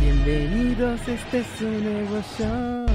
Bienvenidos, 0.00 1.06
este 1.06 1.40
es 1.40 1.60
un 1.60 1.84
nuevo 1.84 2.22
show. 2.38 2.86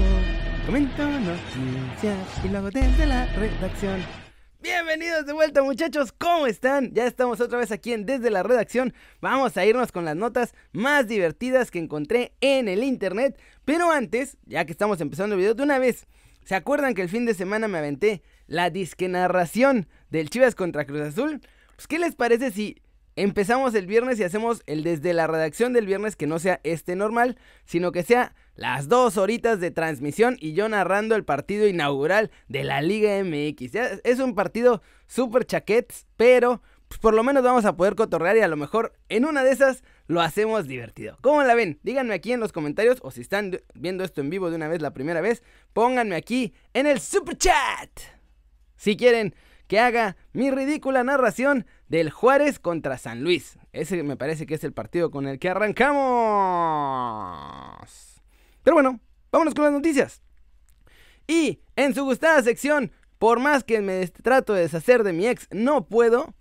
Comento 0.66 1.08
noticias 1.08 2.44
y 2.44 2.48
luego 2.48 2.68
desde 2.72 3.06
la 3.06 3.26
redacción. 3.26 4.02
Bienvenidos 4.60 5.24
de 5.24 5.32
vuelta 5.32 5.62
muchachos, 5.62 6.10
¿cómo 6.10 6.48
están? 6.48 6.92
Ya 6.92 7.06
estamos 7.06 7.40
otra 7.40 7.58
vez 7.58 7.70
aquí 7.70 7.92
en 7.92 8.06
Desde 8.06 8.28
la 8.30 8.42
Redacción. 8.42 8.92
Vamos 9.20 9.56
a 9.56 9.64
irnos 9.64 9.92
con 9.92 10.04
las 10.04 10.16
notas 10.16 10.52
más 10.72 11.06
divertidas 11.06 11.70
que 11.70 11.78
encontré 11.78 12.32
en 12.40 12.66
el 12.66 12.82
internet. 12.82 13.38
Pero 13.64 13.92
antes, 13.92 14.36
ya 14.44 14.64
que 14.64 14.72
estamos 14.72 15.00
empezando 15.00 15.36
el 15.36 15.40
video 15.40 15.54
de 15.54 15.62
una 15.62 15.78
vez, 15.78 16.08
¿se 16.44 16.56
acuerdan 16.56 16.94
que 16.94 17.02
el 17.02 17.08
fin 17.08 17.24
de 17.24 17.34
semana 17.34 17.68
me 17.68 17.78
aventé 17.78 18.24
la 18.48 18.70
disque 18.70 19.06
narración 19.06 19.86
del 20.10 20.28
Chivas 20.28 20.56
contra 20.56 20.86
Cruz 20.86 21.02
Azul? 21.02 21.40
Pues 21.76 21.86
¿qué 21.86 22.00
les 22.00 22.16
parece 22.16 22.50
si 22.50 22.82
empezamos 23.16 23.74
el 23.74 23.86
viernes 23.86 24.20
y 24.20 24.24
hacemos 24.24 24.62
el 24.66 24.84
desde 24.84 25.14
la 25.14 25.26
redacción 25.26 25.72
del 25.72 25.86
viernes 25.86 26.14
que 26.14 26.26
no 26.26 26.38
sea 26.38 26.60
este 26.62 26.94
normal, 26.94 27.38
sino 27.64 27.90
que 27.90 28.02
sea 28.02 28.34
las 28.54 28.88
dos 28.88 29.16
horitas 29.16 29.58
de 29.58 29.70
transmisión 29.70 30.36
y 30.40 30.52
yo 30.52 30.68
narrando 30.68 31.16
el 31.16 31.24
partido 31.24 31.66
inaugural 31.66 32.30
de 32.48 32.64
la 32.64 32.82
Liga 32.82 33.22
MX. 33.24 33.74
es 34.04 34.20
un 34.20 34.34
partido 34.34 34.82
súper 35.06 35.46
chaquets, 35.46 36.06
pero 36.16 36.62
pues, 36.88 37.00
por 37.00 37.14
lo 37.14 37.24
menos 37.24 37.42
vamos 37.42 37.64
a 37.64 37.76
poder 37.76 37.94
cotorrear 37.94 38.36
y 38.36 38.40
a 38.40 38.48
lo 38.48 38.56
mejor 38.56 38.92
en 39.08 39.24
una 39.24 39.42
de 39.42 39.50
esas 39.50 39.82
lo 40.06 40.20
hacemos 40.20 40.68
divertido. 40.68 41.16
¿Cómo 41.20 41.42
la 41.42 41.54
ven? 41.54 41.80
Díganme 41.82 42.14
aquí 42.14 42.32
en 42.32 42.40
los 42.40 42.52
comentarios 42.52 42.98
o 43.02 43.10
si 43.10 43.22
están 43.22 43.58
viendo 43.74 44.04
esto 44.04 44.20
en 44.20 44.30
vivo 44.30 44.50
de 44.50 44.56
una 44.56 44.68
vez 44.68 44.80
la 44.80 44.92
primera 44.92 45.20
vez, 45.20 45.42
pónganme 45.72 46.16
aquí 46.16 46.54
en 46.74 46.86
el 46.86 47.00
super 47.00 47.36
chat. 47.36 47.90
Si 48.76 48.96
quieren 48.96 49.34
que 49.66 49.80
haga 49.80 50.16
mi 50.32 50.50
ridícula 50.50 51.02
narración 51.02 51.66
del 51.88 52.10
Juárez 52.10 52.58
contra 52.58 52.98
San 52.98 53.22
Luis. 53.22 53.58
Ese 53.72 54.02
me 54.02 54.16
parece 54.16 54.46
que 54.46 54.54
es 54.54 54.64
el 54.64 54.72
partido 54.72 55.10
con 55.10 55.26
el 55.26 55.38
que 55.38 55.48
arrancamos. 55.48 55.96
Pero 58.62 58.74
bueno, 58.74 59.00
vámonos 59.30 59.54
con 59.54 59.64
las 59.64 59.72
noticias. 59.72 60.22
Y 61.26 61.60
en 61.76 61.94
su 61.94 62.04
gustada 62.04 62.42
sección, 62.42 62.92
por 63.18 63.40
más 63.40 63.64
que 63.64 63.80
me 63.80 64.06
trato 64.08 64.54
de 64.54 64.62
deshacer 64.62 65.02
de 65.02 65.12
mi 65.12 65.26
ex, 65.26 65.48
no 65.50 65.86
puedo. 65.86 66.34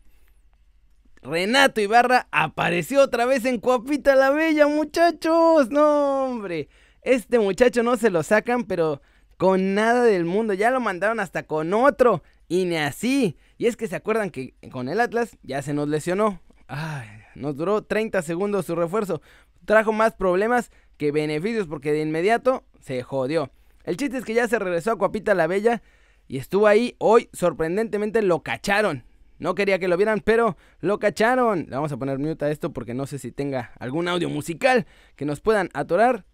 Renato 1.22 1.82
Ibarra 1.82 2.28
apareció 2.32 3.02
otra 3.02 3.26
vez 3.26 3.46
en 3.46 3.60
Cuapita 3.60 4.16
la 4.16 4.30
Bella, 4.30 4.68
muchachos. 4.68 5.70
No, 5.72 6.26
hombre. 6.26 6.70
Este 7.02 7.40
muchacho 7.40 7.84
no 7.84 7.98
se 7.98 8.12
lo 8.12 8.22
sacan, 8.24 8.64
pero 8.64 9.02
con 9.38 9.74
nada 9.74 10.04
del 10.04 10.26
mundo. 10.26 10.54
Ya 10.54 10.70
lo 10.70 10.80
mandaron 10.80 11.20
hasta 11.20 11.44
con 11.44 11.74
otro. 11.74 12.22
Y 12.48 12.66
ni 12.66 12.78
así. 12.78 13.38
Y 13.58 13.68
es 13.68 13.78
que 13.78 13.88
se 13.88 13.96
acuerdan 13.96 14.30
que 14.30 14.54
con 14.72 14.90
el 14.90 15.00
Atlas 15.00 15.38
ya 15.44 15.62
se 15.62 15.74
nos 15.74 15.88
lesionó. 15.88 16.42
Ay, 16.68 17.08
nos 17.36 17.56
duró 17.56 17.84
30 17.84 18.22
segundos 18.22 18.66
su 18.66 18.76
refuerzo. 18.76 19.22
Trajo 19.66 19.92
más 19.92 20.14
problemas 20.14 20.72
que 20.98 21.12
beneficios 21.12 21.68
porque 21.68 21.92
de 21.92 22.02
inmediato 22.02 22.64
se 22.80 23.02
jodió. 23.04 23.52
El 23.84 23.98
chiste 23.98 24.18
es 24.18 24.26
que 24.26 24.34
ya 24.34 24.48
se 24.48 24.60
regresó 24.60 24.92
a 24.92 24.98
Cuapita 24.98 25.34
la 25.34 25.48
Bella 25.48 25.82
y 26.28 26.38
estuvo 26.38 26.68
ahí. 26.68 26.96
Hoy 26.98 27.30
sorprendentemente 27.34 28.22
lo 28.22 28.42
cacharon. 28.42 29.04
No 29.38 29.54
quería 29.54 29.80
que 29.80 29.88
lo 29.88 29.98
vieran, 29.98 30.22
pero 30.22 30.58
lo 30.80 30.98
cacharon. 31.00 31.66
Le 31.70 31.76
vamos 31.76 31.92
a 31.92 31.98
poner 31.98 32.20
mute 32.20 32.46
a 32.46 32.52
esto 32.52 32.72
porque 32.72 32.94
no 32.94 33.06
sé 33.06 33.20
si 33.20 33.32
tenga 33.32 33.72
algún 33.80 34.08
audio 34.08 34.30
musical 34.30 34.86
que 35.16 35.26
nos 35.26 35.42
puedan 35.42 35.70
atorar. 35.74 36.26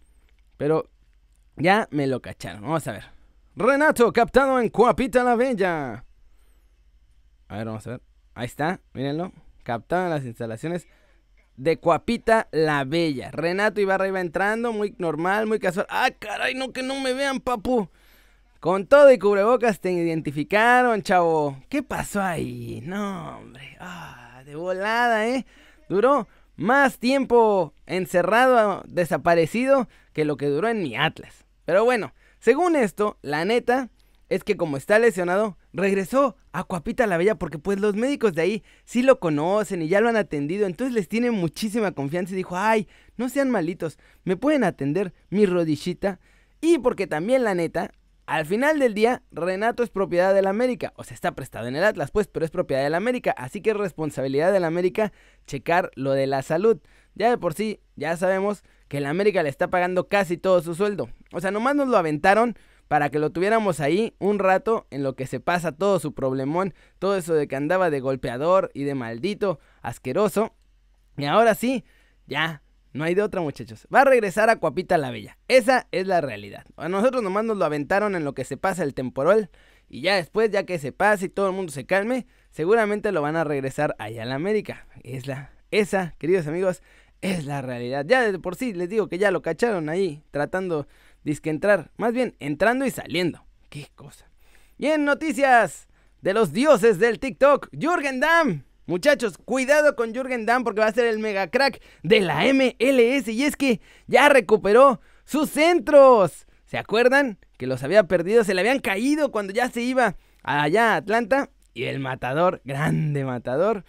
Pero 0.57 0.89
ya 1.55 1.87
me 1.91 2.07
lo 2.07 2.21
cacharon. 2.21 2.61
Vamos 2.61 2.87
a 2.87 2.93
ver. 2.93 3.20
Renato 3.55 4.13
captado 4.13 4.61
en 4.61 4.69
Cuapita 4.69 5.23
la 5.25 5.35
Bella. 5.35 6.05
A 7.49 7.57
ver, 7.57 7.65
vamos 7.65 7.85
a 7.85 7.91
ver. 7.91 8.01
Ahí 8.33 8.45
está, 8.45 8.79
mírenlo. 8.93 9.33
Captado 9.63 10.05
en 10.05 10.09
las 10.09 10.23
instalaciones 10.23 10.87
de 11.57 11.77
Cuapita 11.77 12.47
la 12.51 12.85
Bella. 12.85 13.29
Renato 13.31 13.81
Ibarra 13.81 14.07
iba 14.07 14.21
entrando, 14.21 14.71
muy 14.71 14.95
normal, 14.99 15.47
muy 15.47 15.59
casual. 15.59 15.85
¡Ah, 15.89 16.09
caray! 16.17 16.55
No 16.55 16.71
que 16.71 16.81
no 16.81 16.99
me 17.01 17.11
vean, 17.11 17.41
papu. 17.41 17.89
Con 18.61 18.85
todo 18.85 19.11
y 19.11 19.19
cubrebocas 19.19 19.81
te 19.81 19.91
identificaron, 19.91 21.01
chavo. 21.01 21.61
¿Qué 21.67 21.83
pasó 21.83 22.21
ahí? 22.21 22.81
No, 22.85 23.39
hombre. 23.39 23.75
Ah, 23.81 24.43
de 24.45 24.55
volada, 24.55 25.27
¿eh? 25.27 25.45
Duró 25.89 26.29
más 26.55 26.99
tiempo 26.99 27.73
encerrado, 27.85 28.83
desaparecido, 28.87 29.89
que 30.13 30.23
lo 30.23 30.37
que 30.37 30.45
duró 30.45 30.69
en 30.69 30.83
mi 30.83 30.95
Atlas. 30.95 31.45
Pero 31.65 31.83
bueno, 31.83 32.13
según 32.41 32.75
esto, 32.75 33.19
la 33.21 33.45
neta 33.45 33.91
es 34.27 34.43
que 34.43 34.57
como 34.57 34.75
está 34.75 34.97
lesionado, 34.97 35.59
regresó 35.73 36.37
a 36.53 36.63
Cuapita 36.63 37.05
la 37.05 37.17
Bella 37.17 37.35
porque 37.35 37.59
pues 37.59 37.79
los 37.79 37.95
médicos 37.95 38.33
de 38.33 38.41
ahí 38.41 38.63
sí 38.83 39.03
lo 39.03 39.19
conocen 39.19 39.83
y 39.83 39.89
ya 39.89 40.01
lo 40.01 40.09
han 40.09 40.15
atendido, 40.15 40.65
entonces 40.65 40.95
les 40.95 41.07
tiene 41.07 41.29
muchísima 41.29 41.91
confianza 41.91 42.33
y 42.33 42.37
dijo, 42.37 42.57
ay, 42.57 42.87
no 43.15 43.29
sean 43.29 43.51
malitos, 43.51 43.99
me 44.23 44.37
pueden 44.37 44.63
atender 44.63 45.13
mi 45.29 45.45
rodillita. 45.45 46.19
Y 46.61 46.79
porque 46.79 47.05
también 47.05 47.43
la 47.43 47.53
neta, 47.53 47.91
al 48.25 48.47
final 48.47 48.79
del 48.79 48.95
día, 48.95 49.21
Renato 49.31 49.83
es 49.83 49.91
propiedad 49.91 50.33
del 50.33 50.47
América, 50.47 50.93
o 50.95 51.03
sea, 51.03 51.13
está 51.13 51.33
prestado 51.33 51.67
en 51.67 51.75
el 51.75 51.83
Atlas, 51.83 52.09
pues, 52.09 52.25
pero 52.25 52.43
es 52.43 52.51
propiedad 52.51 52.83
del 52.83 52.95
América, 52.95 53.35
así 53.37 53.61
que 53.61 53.69
es 53.69 53.77
responsabilidad 53.77 54.51
del 54.51 54.63
América 54.63 55.13
checar 55.45 55.91
lo 55.93 56.13
de 56.13 56.25
la 56.25 56.41
salud. 56.41 56.79
Ya 57.13 57.29
de 57.29 57.37
por 57.37 57.53
sí, 57.53 57.81
ya 57.97 58.17
sabemos 58.17 58.63
que 58.91 58.97
el 58.97 59.05
América 59.05 59.41
le 59.41 59.47
está 59.47 59.69
pagando 59.69 60.09
casi 60.09 60.35
todo 60.35 60.61
su 60.61 60.75
sueldo. 60.75 61.07
O 61.31 61.39
sea, 61.39 61.49
nomás 61.49 61.77
nos 61.77 61.87
lo 61.87 61.95
aventaron 61.95 62.57
para 62.89 63.09
que 63.09 63.19
lo 63.19 63.29
tuviéramos 63.29 63.79
ahí 63.79 64.13
un 64.19 64.37
rato 64.37 64.85
en 64.89 65.01
lo 65.01 65.15
que 65.15 65.27
se 65.27 65.39
pasa 65.39 65.71
todo 65.71 65.97
su 65.97 66.13
problemón, 66.13 66.73
todo 66.99 67.15
eso 67.15 67.33
de 67.33 67.47
que 67.47 67.55
andaba 67.55 67.89
de 67.89 68.01
golpeador 68.01 68.69
y 68.73 68.83
de 68.83 68.93
maldito, 68.93 69.61
asqueroso. 69.81 70.53
Y 71.15 71.23
ahora 71.23 71.55
sí, 71.55 71.85
ya, 72.27 72.63
no 72.91 73.05
hay 73.05 73.15
de 73.15 73.21
otra 73.21 73.39
muchachos. 73.39 73.87
Va 73.95 74.01
a 74.01 74.03
regresar 74.03 74.49
a 74.49 74.57
Cuapita 74.57 74.97
la 74.97 75.09
Bella. 75.09 75.37
Esa 75.47 75.87
es 75.93 76.05
la 76.05 76.19
realidad. 76.19 76.65
A 76.75 76.89
nosotros 76.89 77.23
nomás 77.23 77.45
nos 77.45 77.55
lo 77.55 77.63
aventaron 77.63 78.17
en 78.17 78.25
lo 78.25 78.33
que 78.33 78.43
se 78.43 78.57
pasa 78.57 78.83
el 78.83 78.93
temporal. 78.93 79.51
Y 79.87 80.01
ya 80.01 80.17
después, 80.17 80.51
ya 80.51 80.65
que 80.65 80.79
se 80.79 80.91
pase 80.91 81.27
y 81.27 81.29
todo 81.29 81.47
el 81.47 81.55
mundo 81.55 81.71
se 81.71 81.85
calme, 81.85 82.27
seguramente 82.49 83.13
lo 83.13 83.21
van 83.21 83.37
a 83.37 83.45
regresar 83.45 83.95
allá 83.99 84.23
a 84.23 84.25
la 84.25 84.35
América. 84.35 84.85
Es 85.01 85.27
la, 85.27 85.53
esa, 85.71 86.13
queridos 86.17 86.45
amigos, 86.47 86.83
es 87.21 87.45
la 87.45 87.61
realidad. 87.61 88.05
Ya 88.07 88.31
de 88.31 88.39
por 88.39 88.55
sí 88.55 88.73
les 88.73 88.89
digo 88.89 89.07
que 89.07 89.17
ya 89.17 89.31
lo 89.31 89.41
cacharon 89.41 89.89
ahí, 89.89 90.23
tratando 90.31 90.87
de 91.23 91.39
entrar. 91.43 91.91
Más 91.97 92.13
bien, 92.13 92.35
entrando 92.39 92.85
y 92.85 92.91
saliendo. 92.91 93.45
Qué 93.69 93.87
cosa. 93.95 94.29
Y 94.77 94.87
en 94.87 95.05
noticias 95.05 95.87
de 96.21 96.33
los 96.33 96.53
dioses 96.53 96.99
del 96.99 97.19
TikTok, 97.19 97.69
Jürgen 97.71 98.19
Damm. 98.19 98.63
Muchachos, 98.87 99.37
cuidado 99.37 99.95
con 99.95 100.13
Jürgen 100.13 100.45
Damm 100.45 100.63
porque 100.63 100.81
va 100.81 100.87
a 100.87 100.93
ser 100.93 101.05
el 101.05 101.19
mega 101.19 101.47
crack 101.47 101.81
de 102.03 102.19
la 102.19 102.43
MLS. 102.51 103.27
Y 103.27 103.43
es 103.45 103.55
que 103.55 103.79
ya 104.07 104.27
recuperó 104.27 104.99
sus 105.23 105.49
centros. 105.49 106.47
¿Se 106.65 106.77
acuerdan? 106.77 107.37
Que 107.57 107.67
los 107.67 107.83
había 107.83 108.03
perdido, 108.03 108.43
se 108.43 108.53
le 108.53 108.61
habían 108.61 108.79
caído 108.79 109.31
cuando 109.31 109.53
ya 109.53 109.69
se 109.69 109.81
iba 109.81 110.15
allá 110.43 110.93
a 110.93 110.95
Atlanta. 110.97 111.49
Y 111.73 111.83
el 111.83 111.99
matador, 111.99 112.61
grande 112.65 113.23
matador, 113.23 113.85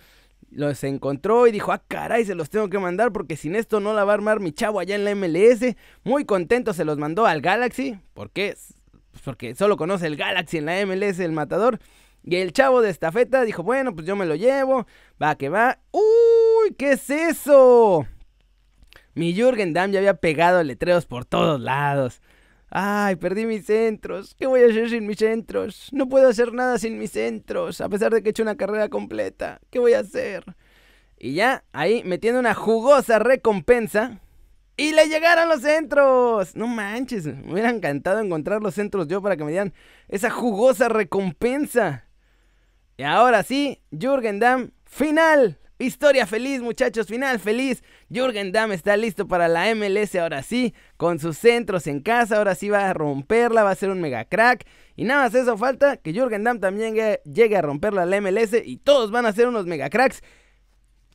los 0.54 0.84
encontró 0.84 1.46
y 1.46 1.52
dijo, 1.52 1.72
ah, 1.72 1.82
caray, 1.86 2.24
se 2.24 2.34
los 2.34 2.50
tengo 2.50 2.68
que 2.68 2.78
mandar 2.78 3.12
porque 3.12 3.36
sin 3.36 3.54
esto 3.54 3.80
no 3.80 3.94
la 3.94 4.04
va 4.04 4.12
a 4.12 4.14
armar 4.14 4.40
mi 4.40 4.52
chavo 4.52 4.80
allá 4.80 4.94
en 4.94 5.04
la 5.04 5.14
MLS. 5.14 5.76
Muy 6.04 6.24
contento 6.24 6.72
se 6.74 6.84
los 6.84 6.98
mandó 6.98 7.26
al 7.26 7.40
Galaxy. 7.40 7.98
¿Por 8.14 8.30
qué? 8.30 8.56
Pues 9.10 9.22
porque 9.24 9.54
solo 9.54 9.76
conoce 9.76 10.06
el 10.06 10.16
Galaxy 10.16 10.58
en 10.58 10.66
la 10.66 10.86
MLS, 10.86 11.18
el 11.20 11.32
matador. 11.32 11.78
Y 12.24 12.36
el 12.36 12.52
chavo 12.52 12.82
de 12.82 12.90
estafeta 12.90 13.42
dijo, 13.42 13.62
bueno, 13.62 13.94
pues 13.94 14.06
yo 14.06 14.14
me 14.14 14.26
lo 14.26 14.34
llevo. 14.34 14.86
Va 15.20 15.34
que 15.36 15.48
va. 15.48 15.80
¡Uy! 15.90 16.74
¿Qué 16.78 16.92
es 16.92 17.10
eso? 17.10 18.06
Mi 19.14 19.34
Jürgen 19.34 19.72
Damm 19.72 19.90
ya 19.90 19.98
había 19.98 20.14
pegado 20.14 20.62
letreros 20.62 21.06
por 21.06 21.24
todos 21.24 21.60
lados. 21.60 22.22
Ay, 22.74 23.16
perdí 23.16 23.44
mis 23.44 23.66
centros. 23.66 24.34
¿Qué 24.34 24.46
voy 24.46 24.62
a 24.62 24.66
hacer 24.66 24.88
sin 24.88 25.06
mis 25.06 25.18
centros? 25.18 25.90
No 25.92 26.08
puedo 26.08 26.26
hacer 26.26 26.54
nada 26.54 26.78
sin 26.78 26.98
mis 26.98 27.10
centros, 27.10 27.82
a 27.82 27.88
pesar 27.90 28.14
de 28.14 28.22
que 28.22 28.30
he 28.30 28.30
hecho 28.30 28.42
una 28.42 28.56
carrera 28.56 28.88
completa. 28.88 29.60
¿Qué 29.70 29.78
voy 29.78 29.92
a 29.92 29.98
hacer? 29.98 30.42
Y 31.18 31.34
ya, 31.34 31.64
ahí 31.72 32.02
metiendo 32.02 32.40
una 32.40 32.54
jugosa 32.54 33.18
recompensa. 33.18 34.20
Y 34.78 34.92
le 34.92 35.06
llegaron 35.06 35.50
los 35.50 35.60
centros. 35.60 36.56
No 36.56 36.66
manches, 36.66 37.26
me 37.26 37.52
hubiera 37.52 37.68
encantado 37.68 38.20
encontrar 38.20 38.62
los 38.62 38.74
centros 38.74 39.06
yo 39.06 39.20
para 39.20 39.36
que 39.36 39.44
me 39.44 39.50
dieran 39.50 39.74
esa 40.08 40.30
jugosa 40.30 40.88
recompensa. 40.88 42.06
Y 42.96 43.02
ahora 43.02 43.42
sí, 43.42 43.82
Jürgen 43.90 44.40
Damm, 44.40 44.70
final. 44.86 45.58
Historia 45.82 46.28
feliz, 46.28 46.62
muchachos, 46.62 47.08
final 47.08 47.40
feliz. 47.40 47.82
Jürgen 48.08 48.52
Damm 48.52 48.70
está 48.70 48.96
listo 48.96 49.26
para 49.26 49.48
la 49.48 49.74
MLS 49.74 50.14
ahora 50.14 50.44
sí, 50.44 50.74
con 50.96 51.18
sus 51.18 51.36
centros 51.36 51.88
en 51.88 51.98
casa, 51.98 52.36
ahora 52.36 52.54
sí 52.54 52.68
va 52.68 52.88
a 52.88 52.94
romperla, 52.94 53.64
va 53.64 53.72
a 53.72 53.74
ser 53.74 53.90
un 53.90 54.00
mega 54.00 54.24
crack. 54.24 54.64
Y 54.94 55.02
nada 55.02 55.24
más 55.24 55.34
eso 55.34 55.58
falta, 55.58 55.96
que 55.96 56.12
Jürgen 56.12 56.44
Damm 56.44 56.60
también 56.60 56.94
llegue, 57.24 57.56
a 57.56 57.62
romperla 57.62 58.02
a 58.02 58.06
la 58.06 58.20
MLS 58.20 58.52
y 58.64 58.76
todos 58.76 59.10
van 59.10 59.26
a 59.26 59.32
ser 59.32 59.48
unos 59.48 59.66
mega 59.66 59.90
cracks, 59.90 60.22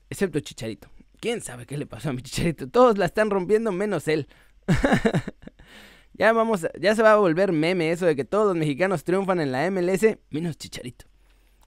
excepto 0.10 0.42
Chicharito. 0.42 0.90
¿Quién 1.22 1.40
sabe 1.40 1.66
qué 1.66 1.78
le 1.78 1.86
pasó 1.86 2.10
a 2.10 2.14
mi 2.14 2.22
Chicharito? 2.22 2.68
Todos 2.68 2.98
la 2.98 3.06
están 3.06 3.30
rompiendo 3.30 3.72
menos 3.72 4.10
él. 4.10 4.28
ya 6.14 6.34
vamos, 6.34 6.68
ya 6.78 6.94
se 6.94 7.04
va 7.04 7.14
a 7.14 7.16
volver 7.16 7.54
meme 7.54 7.92
eso 7.92 8.06
de 8.06 8.18
que 8.18 8.26
todos 8.26 8.48
los 8.48 8.58
mexicanos 8.58 9.06
triunfan 9.06 9.40
en 9.40 9.54
la 9.54 9.72
MLS 9.72 10.18
menos 10.30 10.58
Chicharito. 10.58 11.06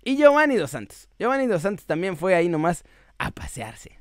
Y 0.05 0.17
Giovanni 0.17 0.57
Dos 0.57 0.71
Santos. 0.71 1.09
Giovanni 1.19 1.47
Dos 1.47 1.63
Santos 1.63 1.87
también 1.87 2.17
fue 2.17 2.35
ahí 2.35 2.49
nomás 2.49 2.85
a 3.19 3.31
pasearse. 3.31 4.01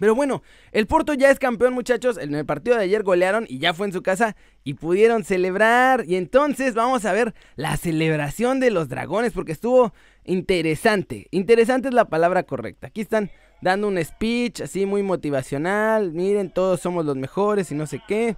Pero 0.00 0.14
bueno, 0.14 0.42
el 0.72 0.86
Porto 0.86 1.12
ya 1.12 1.30
es 1.30 1.38
campeón, 1.38 1.74
muchachos. 1.74 2.16
En 2.16 2.34
el 2.34 2.46
partido 2.46 2.76
de 2.76 2.84
ayer 2.84 3.02
golearon 3.02 3.44
y 3.46 3.58
ya 3.58 3.74
fue 3.74 3.86
en 3.86 3.92
su 3.92 4.02
casa 4.02 4.34
y 4.64 4.74
pudieron 4.74 5.24
celebrar. 5.24 6.04
Y 6.06 6.16
entonces 6.16 6.74
vamos 6.74 7.04
a 7.04 7.12
ver 7.12 7.34
la 7.54 7.76
celebración 7.76 8.60
de 8.60 8.70
los 8.70 8.88
dragones 8.88 9.32
porque 9.34 9.52
estuvo 9.52 9.92
interesante. 10.24 11.28
Interesante 11.30 11.88
es 11.88 11.94
la 11.94 12.06
palabra 12.06 12.44
correcta. 12.44 12.86
Aquí 12.86 13.02
están 13.02 13.30
dando 13.60 13.88
un 13.88 14.02
speech 14.02 14.62
así 14.62 14.86
muy 14.86 15.02
motivacional. 15.02 16.12
Miren, 16.12 16.50
todos 16.50 16.80
somos 16.80 17.04
los 17.04 17.16
mejores 17.16 17.70
y 17.70 17.74
no 17.74 17.86
sé 17.86 18.00
qué. 18.08 18.36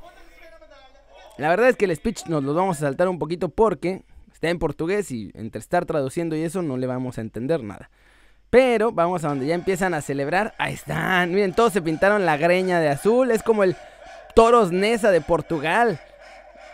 La 1.38 1.48
verdad 1.48 1.68
es 1.68 1.76
que 1.76 1.84
el 1.84 1.94
speech 1.94 2.26
nos 2.26 2.42
lo 2.42 2.54
vamos 2.54 2.78
a 2.78 2.80
saltar 2.80 3.08
un 3.08 3.20
poquito 3.20 3.48
porque 3.48 4.02
está 4.42 4.50
en 4.50 4.58
portugués 4.58 5.12
y 5.12 5.30
entre 5.34 5.60
estar 5.60 5.86
traduciendo 5.86 6.34
y 6.34 6.42
eso 6.42 6.62
no 6.62 6.76
le 6.76 6.88
vamos 6.88 7.16
a 7.16 7.20
entender 7.20 7.62
nada. 7.62 7.90
Pero 8.50 8.90
vamos 8.90 9.22
a 9.22 9.28
donde 9.28 9.46
ya 9.46 9.54
empiezan 9.54 9.94
a 9.94 10.00
celebrar. 10.00 10.52
Ahí 10.58 10.74
están. 10.74 11.32
Miren, 11.32 11.54
todos 11.54 11.72
se 11.72 11.80
pintaron 11.80 12.26
la 12.26 12.36
greña 12.36 12.80
de 12.80 12.88
azul. 12.88 13.30
Es 13.30 13.44
como 13.44 13.62
el 13.62 13.76
Toros 14.34 14.72
Nesa 14.72 15.12
de 15.12 15.20
Portugal. 15.20 16.00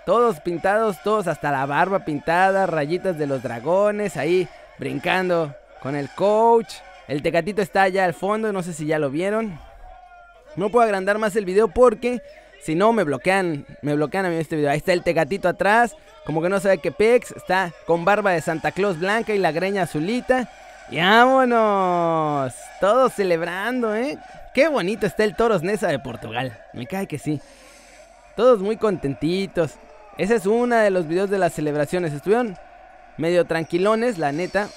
Todos 0.06 0.41
pintados, 0.41 1.03
todos 1.03 1.26
hasta 1.26 1.53
la 1.53 1.67
barba 1.67 2.06
pintada, 2.06 2.67
rayitas 2.67 3.19
de 3.19 3.26
los 3.26 3.43
dragones, 3.43 4.17
ahí 4.17 4.49
brincando 4.79 5.55
con 5.82 5.94
el 5.94 6.09
coach. 6.09 6.73
El 7.06 7.21
tecatito 7.21 7.61
está 7.61 7.82
allá 7.82 8.06
al 8.06 8.14
fondo, 8.14 8.50
no 8.50 8.62
sé 8.62 8.73
si 8.73 8.87
ya 8.87 8.99
lo 8.99 9.11
vieron. 9.11 9.61
No 10.56 10.71
puedo 10.71 10.87
agrandar 10.87 11.19
más 11.19 11.37
el 11.37 11.44
video 11.44 11.69
porque 11.69 12.23
si 12.61 12.75
no 12.75 12.93
me 12.93 13.05
bloquean, 13.05 13.67
me 13.83 13.95
bloquean 13.95 14.27
a 14.27 14.31
mí 14.31 14.37
este 14.37 14.57
video. 14.57 14.71
Ahí 14.71 14.79
está 14.79 14.93
el 14.93 15.03
tecatito 15.03 15.49
atrás, 15.49 15.97
como 16.27 16.43
que 16.43 16.49
no 16.49 16.61
sabe 16.61 16.79
qué 16.79 16.93
pex, 16.93 17.33
está 17.33 17.73
con 17.87 18.05
barba 18.05 18.33
de 18.33 18.41
Santa 18.41 18.73
Claus 18.73 18.99
blanca 18.99 19.35
y 19.35 19.39
la 19.39 19.53
greña 19.53 19.83
azulita. 19.83 20.51
Y 20.91 20.99
vámonos. 20.99 22.55
Todos 22.81 23.13
celebrando, 23.13 23.95
¿eh? 23.95 24.19
Qué 24.55 24.69
bonito 24.69 25.07
está 25.07 25.25
el 25.25 25.37
Toros 25.37 25.63
Nesa 25.63 25.89
de 25.89 25.99
Portugal. 25.99 26.59
Me 26.73 26.87
cae 26.87 27.07
que 27.07 27.19
sí. 27.19 27.41
Todos 28.37 28.61
muy 28.61 28.77
contentitos. 28.77 29.75
Ese 30.17 30.37
es 30.37 30.47
uno 30.47 30.77
de 30.77 30.91
los 30.91 31.07
videos 31.07 31.29
de 31.29 31.39
las 31.39 31.53
celebraciones. 31.53 32.13
Estuvieron 32.13 32.57
medio 33.19 33.45
tranquilones, 33.45 34.17
la 34.17 34.33
neta. 34.33 34.69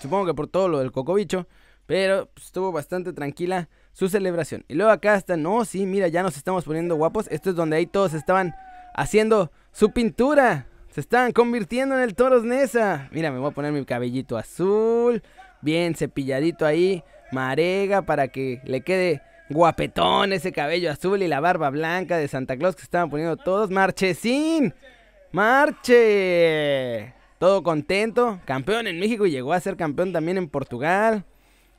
Supongo 0.00 0.26
que 0.26 0.34
por 0.34 0.48
todo 0.48 0.68
lo 0.68 0.80
del 0.80 0.90
cocobicho. 0.90 1.46
Pero 1.86 2.26
pues, 2.34 2.46
estuvo 2.46 2.72
bastante 2.72 3.12
tranquila 3.12 3.68
su 3.94 4.10
celebración. 4.10 4.66
Y 4.68 4.74
luego 4.74 4.92
acá 4.92 5.14
está, 5.14 5.38
no, 5.38 5.64
sí, 5.64 5.86
mira, 5.86 6.08
ya 6.08 6.22
nos 6.22 6.36
estamos 6.36 6.64
poniendo 6.64 6.96
guapos. 6.96 7.26
Esto 7.30 7.48
es 7.48 7.56
donde 7.56 7.76
ahí 7.76 7.86
todos 7.86 8.12
estaban 8.12 8.54
haciendo 8.94 9.50
su 9.72 9.92
pintura. 9.92 10.66
Se 10.90 11.00
estaban 11.00 11.32
convirtiendo 11.32 11.94
en 11.96 12.02
el 12.02 12.14
Toros 12.14 12.44
Nesa. 12.44 13.08
Mira, 13.10 13.32
me 13.32 13.38
voy 13.38 13.50
a 13.50 13.54
poner 13.54 13.72
mi 13.72 13.82
cabellito 13.86 14.36
azul 14.36 15.22
bien 15.64 15.94
cepilladito 15.94 16.66
ahí, 16.66 17.02
marega 17.32 18.02
para 18.02 18.28
que 18.28 18.60
le 18.64 18.82
quede 18.82 19.22
guapetón 19.48 20.32
ese 20.32 20.52
cabello 20.52 20.90
azul 20.90 21.22
y 21.22 21.28
la 21.28 21.40
barba 21.40 21.70
blanca 21.70 22.18
de 22.18 22.28
Santa 22.28 22.56
Claus 22.56 22.76
que 22.76 22.82
estaban 22.82 23.10
poniendo 23.10 23.36
todos. 23.36 23.70
Marchesín, 23.70 24.74
marche. 25.32 27.14
Todo 27.38 27.62
contento, 27.62 28.40
campeón 28.44 28.86
en 28.86 29.00
México 29.00 29.26
y 29.26 29.30
llegó 29.30 29.52
a 29.52 29.60
ser 29.60 29.76
campeón 29.76 30.12
también 30.12 30.38
en 30.38 30.48
Portugal. 30.48 31.24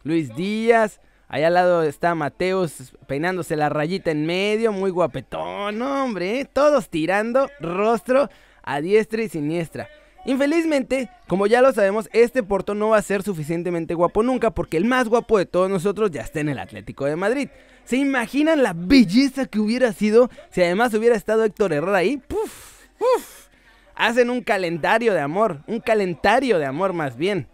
Luis 0.03 0.35
Díaz, 0.35 0.99
allá 1.27 1.47
al 1.47 1.53
lado 1.53 1.83
está 1.83 2.15
Mateus 2.15 2.95
peinándose 3.07 3.55
la 3.55 3.69
rayita 3.69 4.11
en 4.11 4.25
medio, 4.25 4.71
muy 4.71 4.91
guapetón, 4.91 5.81
hombre, 5.81 6.41
¿eh? 6.41 6.45
todos 6.45 6.89
tirando 6.89 7.49
rostro 7.59 8.29
a 8.63 8.81
diestra 8.81 9.23
y 9.23 9.29
siniestra. 9.29 9.87
Infelizmente, 10.25 11.09
como 11.27 11.45
ya 11.45 11.61
lo 11.61 11.71
sabemos, 11.71 12.09
este 12.11 12.41
Porto 12.41 12.73
no 12.73 12.89
va 12.89 12.97
a 12.97 13.03
ser 13.03 13.21
suficientemente 13.21 13.93
guapo 13.93 14.23
nunca 14.23 14.49
porque 14.49 14.77
el 14.77 14.85
más 14.85 15.07
guapo 15.07 15.37
de 15.37 15.45
todos 15.45 15.69
nosotros 15.69 16.09
ya 16.09 16.21
está 16.21 16.39
en 16.39 16.49
el 16.49 16.57
Atlético 16.57 17.05
de 17.05 17.15
Madrid. 17.15 17.49
¿Se 17.83 17.97
imaginan 17.97 18.63
la 18.63 18.73
belleza 18.73 19.45
que 19.45 19.59
hubiera 19.59 19.93
sido 19.93 20.31
si 20.49 20.63
además 20.63 20.95
hubiera 20.95 21.15
estado 21.15 21.43
Héctor 21.43 21.73
Herrera 21.73 21.99
ahí? 21.99 22.17
¡Puf! 22.17 22.87
¡Puf! 22.97 23.47
Hacen 23.93 24.31
un 24.31 24.41
calendario 24.41 25.13
de 25.13 25.21
amor, 25.21 25.61
un 25.67 25.79
calendario 25.79 26.57
de 26.57 26.65
amor 26.65 26.93
más 26.93 27.15
bien. 27.15 27.47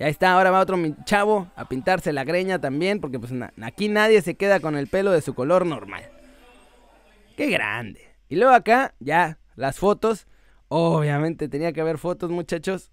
Y 0.00 0.02
ahí 0.02 0.10
está, 0.12 0.32
ahora 0.32 0.50
va 0.50 0.60
otro 0.60 0.78
chavo 1.04 1.50
a 1.56 1.68
pintarse 1.68 2.14
la 2.14 2.24
greña 2.24 2.58
también, 2.58 3.02
porque 3.02 3.18
pues 3.18 3.32
aquí 3.60 3.90
nadie 3.90 4.22
se 4.22 4.34
queda 4.34 4.58
con 4.58 4.74
el 4.76 4.86
pelo 4.86 5.12
de 5.12 5.20
su 5.20 5.34
color 5.34 5.66
normal. 5.66 6.02
¡Qué 7.36 7.50
grande! 7.50 8.00
Y 8.26 8.36
luego 8.36 8.54
acá, 8.54 8.94
ya, 8.98 9.38
las 9.56 9.78
fotos. 9.78 10.26
Obviamente 10.68 11.50
tenía 11.50 11.74
que 11.74 11.82
haber 11.82 11.98
fotos, 11.98 12.30
muchachos. 12.30 12.90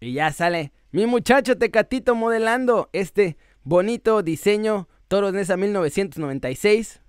Y 0.00 0.14
ya 0.14 0.32
sale 0.32 0.72
mi 0.92 1.04
muchacho 1.04 1.58
Tecatito 1.58 2.14
modelando 2.14 2.88
este 2.94 3.36
bonito 3.62 4.22
diseño 4.22 4.88
Toros 5.08 5.34
Nesa 5.34 5.58
1996. 5.58 7.02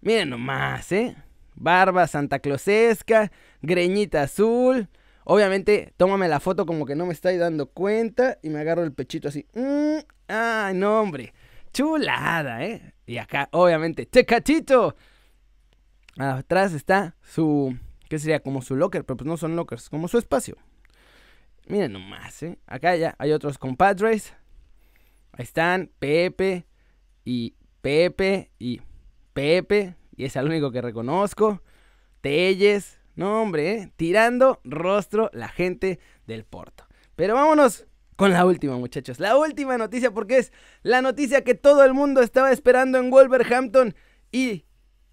Miren 0.00 0.30
nomás, 0.30 0.90
¿eh? 0.90 1.14
Barba 1.54 2.08
Santa 2.08 2.40
Clausesca, 2.40 3.30
greñita 3.62 4.22
azul. 4.22 4.88
Obviamente, 5.24 5.92
tómame 5.96 6.28
la 6.28 6.40
foto 6.40 6.66
como 6.66 6.86
que 6.86 6.94
no 6.94 7.06
me 7.06 7.12
estoy 7.12 7.36
dando 7.36 7.66
cuenta 7.66 8.38
y 8.42 8.50
me 8.50 8.60
agarro 8.60 8.82
el 8.82 8.92
pechito 8.92 9.28
así. 9.28 9.46
Mm, 9.54 9.98
¡Ay, 10.28 10.74
no, 10.74 11.00
hombre! 11.00 11.32
Chulada, 11.72 12.64
¿eh? 12.64 12.94
Y 13.06 13.18
acá, 13.18 13.48
obviamente, 13.52 14.06
Tecatito. 14.06 14.96
Atrás 16.18 16.72
está 16.72 17.16
su 17.22 17.76
¿Qué 18.10 18.18
sería? 18.18 18.40
Como 18.40 18.60
su 18.60 18.74
locker, 18.74 19.04
pero 19.04 19.18
pues 19.18 19.26
no 19.28 19.36
son 19.36 19.54
lockers, 19.54 19.88
como 19.88 20.08
su 20.08 20.18
espacio. 20.18 20.56
Miren 21.68 21.92
nomás, 21.92 22.42
¿eh? 22.42 22.58
Acá 22.66 22.96
ya 22.96 23.14
hay 23.18 23.30
otros 23.30 23.56
compadres. 23.56 24.34
Ahí 25.30 25.44
están 25.44 25.92
Pepe 26.00 26.66
y 27.24 27.54
Pepe 27.80 28.50
y 28.58 28.80
Pepe. 29.32 29.94
Y 30.16 30.24
es 30.24 30.34
el 30.34 30.46
único 30.46 30.72
que 30.72 30.82
reconozco. 30.82 31.62
Telles. 32.20 32.98
No, 33.14 33.42
hombre, 33.42 33.72
¿eh? 33.72 33.92
Tirando 33.96 34.60
rostro 34.64 35.30
la 35.32 35.48
gente 35.48 35.98
del 36.26 36.44
Porto. 36.44 36.86
Pero 37.16 37.34
vámonos 37.34 37.86
con 38.16 38.32
la 38.32 38.46
última, 38.46 38.76
muchachos. 38.76 39.18
La 39.18 39.36
última 39.36 39.78
noticia 39.78 40.10
porque 40.10 40.38
es 40.38 40.52
la 40.82 41.02
noticia 41.02 41.42
que 41.42 41.54
todo 41.54 41.84
el 41.84 41.94
mundo 41.94 42.22
estaba 42.22 42.52
esperando 42.52 42.98
en 42.98 43.10
Wolverhampton. 43.10 43.94
Y 44.32 44.64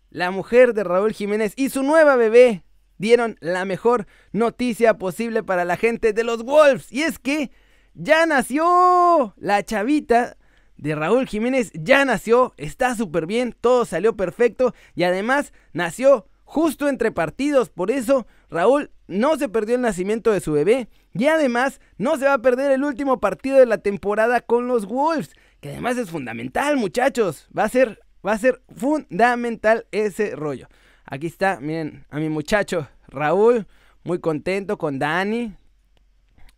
la 0.09 0.31
mujer 0.31 0.73
de 0.73 0.83
Raúl 0.83 1.13
Jiménez 1.13 1.53
y 1.55 1.69
su 1.69 1.83
nueva 1.83 2.15
bebé 2.15 2.63
dieron 2.97 3.37
la 3.39 3.65
mejor 3.65 4.07
noticia 4.31 4.97
posible 4.97 5.43
para 5.43 5.65
la 5.65 5.77
gente 5.77 6.13
de 6.13 6.23
los 6.23 6.43
Wolves. 6.43 6.91
Y 6.91 7.03
es 7.03 7.19
que 7.19 7.51
ya 7.93 8.25
nació 8.25 9.33
la 9.37 9.63
chavita 9.63 10.37
de 10.77 10.95
Raúl 10.95 11.27
Jiménez, 11.27 11.71
ya 11.73 12.05
nació, 12.05 12.53
está 12.57 12.95
súper 12.95 13.25
bien, 13.25 13.55
todo 13.59 13.85
salió 13.85 14.15
perfecto 14.15 14.75
y 14.95 15.03
además 15.03 15.51
nació 15.73 16.27
justo 16.47 16.87
entre 16.87 17.11
partidos. 17.11 17.69
Por 17.69 17.91
eso 17.91 18.25
Raúl 18.49 18.89
no 19.07 19.37
se 19.37 19.49
perdió 19.49 19.75
el 19.75 19.81
nacimiento 19.81 20.31
de 20.31 20.39
su 20.39 20.53
bebé 20.53 20.87
y 21.13 21.27
además 21.27 21.79
no 21.97 22.17
se 22.17 22.25
va 22.25 22.33
a 22.33 22.41
perder 22.41 22.71
el 22.71 22.83
último 22.83 23.19
partido 23.19 23.57
de 23.57 23.65
la 23.65 23.77
temporada 23.77 24.41
con 24.41 24.67
los 24.67 24.85
Wolves, 24.85 25.35
que 25.59 25.69
además 25.69 25.97
es 25.97 26.09
fundamental, 26.09 26.77
muchachos. 26.77 27.47
Va 27.55 27.65
a 27.65 27.69
ser 27.69 27.99
va 28.25 28.31
a 28.31 28.37
ser 28.37 28.61
fundamental 28.75 29.85
ese 29.91 30.35
rollo. 30.35 30.67
Aquí 31.05 31.27
está, 31.27 31.59
miren, 31.59 32.05
a 32.09 32.17
mi 32.17 32.29
muchacho 32.29 32.87
Raúl, 33.07 33.67
muy 34.03 34.19
contento 34.19 34.77
con 34.77 34.99
Dani. 34.99 35.55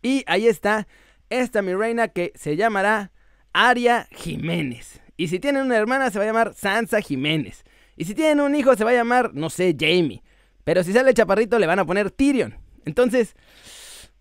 Y 0.02 0.24
ahí 0.26 0.46
está 0.46 0.86
esta 1.28 1.62
mi 1.62 1.74
reina 1.74 2.08
que 2.08 2.32
se 2.36 2.56
llamará 2.56 3.12
Aria 3.52 4.08
Jiménez. 4.12 5.00
Y 5.16 5.28
si 5.28 5.38
tienen 5.38 5.66
una 5.66 5.76
hermana 5.76 6.10
se 6.10 6.18
va 6.18 6.24
a 6.24 6.28
llamar 6.28 6.54
Sansa 6.54 7.00
Jiménez. 7.00 7.64
Y 8.00 8.06
si 8.06 8.14
tienen 8.14 8.40
un 8.40 8.54
hijo 8.54 8.74
se 8.76 8.84
va 8.84 8.90
a 8.90 8.94
llamar, 8.94 9.34
no 9.34 9.50
sé, 9.50 9.76
Jamie. 9.78 10.22
Pero 10.64 10.82
si 10.82 10.92
sale 10.92 11.12
chaparrito 11.12 11.58
le 11.58 11.66
van 11.66 11.80
a 11.80 11.84
poner 11.84 12.10
Tyrion. 12.10 12.54
Entonces, 12.86 13.34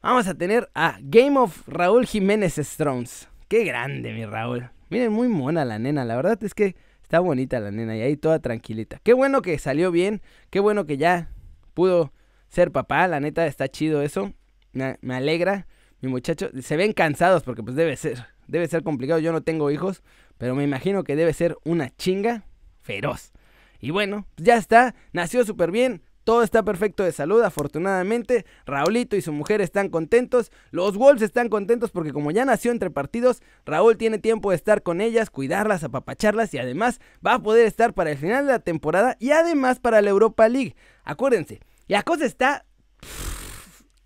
vamos 0.01 0.27
a 0.27 0.35
tener 0.35 0.69
a 0.75 0.97
Game 1.01 1.39
of 1.39 1.65
Raúl 1.67 2.05
Jiménez 2.05 2.55
Strons. 2.57 3.29
Qué 3.47 3.63
grande, 3.63 4.11
mi 4.11 4.25
Raúl. 4.25 4.69
Miren, 4.89 5.13
muy 5.13 5.29
mona 5.29 5.63
la 5.63 5.79
nena. 5.79 6.03
La 6.03 6.17
verdad 6.17 6.43
es 6.43 6.53
que 6.53 6.75
Está 7.09 7.21
bonita 7.21 7.59
la 7.59 7.71
nena 7.71 7.97
y 7.97 8.01
ahí 8.01 8.17
toda 8.17 8.37
tranquilita. 8.37 8.99
Qué 9.01 9.13
bueno 9.13 9.41
que 9.41 9.57
salió 9.57 9.89
bien. 9.89 10.21
Qué 10.51 10.59
bueno 10.59 10.85
que 10.85 10.97
ya 10.97 11.31
pudo 11.73 12.13
ser 12.49 12.71
papá. 12.71 13.07
La 13.07 13.19
neta 13.19 13.47
está 13.47 13.67
chido 13.67 14.03
eso. 14.03 14.31
Me, 14.73 14.95
alegra. 15.15 15.65
Mi 16.01 16.09
muchacho. 16.09 16.51
Se 16.61 16.77
ven 16.77 16.93
cansados 16.93 17.41
porque 17.41 17.63
pues 17.63 17.75
debe 17.75 17.95
ser. 17.95 18.27
Debe 18.45 18.67
ser 18.67 18.83
complicado. 18.83 19.19
Yo 19.19 19.31
no 19.31 19.41
tengo 19.41 19.71
hijos. 19.71 20.03
Pero 20.37 20.53
me 20.53 20.63
imagino 20.63 21.03
que 21.03 21.15
debe 21.15 21.33
ser 21.33 21.57
una 21.63 21.89
chinga 21.95 22.43
feroz. 22.83 23.31
Y 23.79 23.91
bueno, 23.91 24.27
ya 24.37 24.57
está. 24.57 24.95
Nació 25.13 25.45
súper 25.45 25.71
bien. 25.71 26.03
Todo 26.23 26.43
está 26.43 26.63
perfecto 26.63 27.03
de 27.03 27.11
salud, 27.11 27.41
afortunadamente. 27.41 28.45
Raulito 28.65 29.15
y 29.15 29.21
su 29.21 29.33
mujer 29.33 29.61
están 29.61 29.89
contentos. 29.89 30.51
Los 30.69 30.95
Wolves 30.95 31.23
están 31.23 31.49
contentos 31.49 31.89
porque 31.91 32.13
como 32.13 32.29
ya 32.29 32.45
nació 32.45 32.71
entre 32.71 32.91
partidos, 32.91 33.41
Raúl 33.65 33.97
tiene 33.97 34.19
tiempo 34.19 34.51
de 34.51 34.57
estar 34.57 34.83
con 34.83 35.01
ellas, 35.01 35.31
cuidarlas, 35.31 35.83
apapacharlas 35.83 36.53
y 36.53 36.59
además 36.59 36.99
va 37.25 37.35
a 37.35 37.41
poder 37.41 37.65
estar 37.65 37.93
para 37.93 38.11
el 38.11 38.17
final 38.17 38.45
de 38.45 38.51
la 38.51 38.59
temporada 38.59 39.15
y 39.19 39.31
además 39.31 39.79
para 39.79 40.01
la 40.01 40.11
Europa 40.11 40.47
League. 40.49 40.75
Acuérdense, 41.03 41.61
la 41.87 42.03
cosa 42.03 42.25
está 42.25 42.65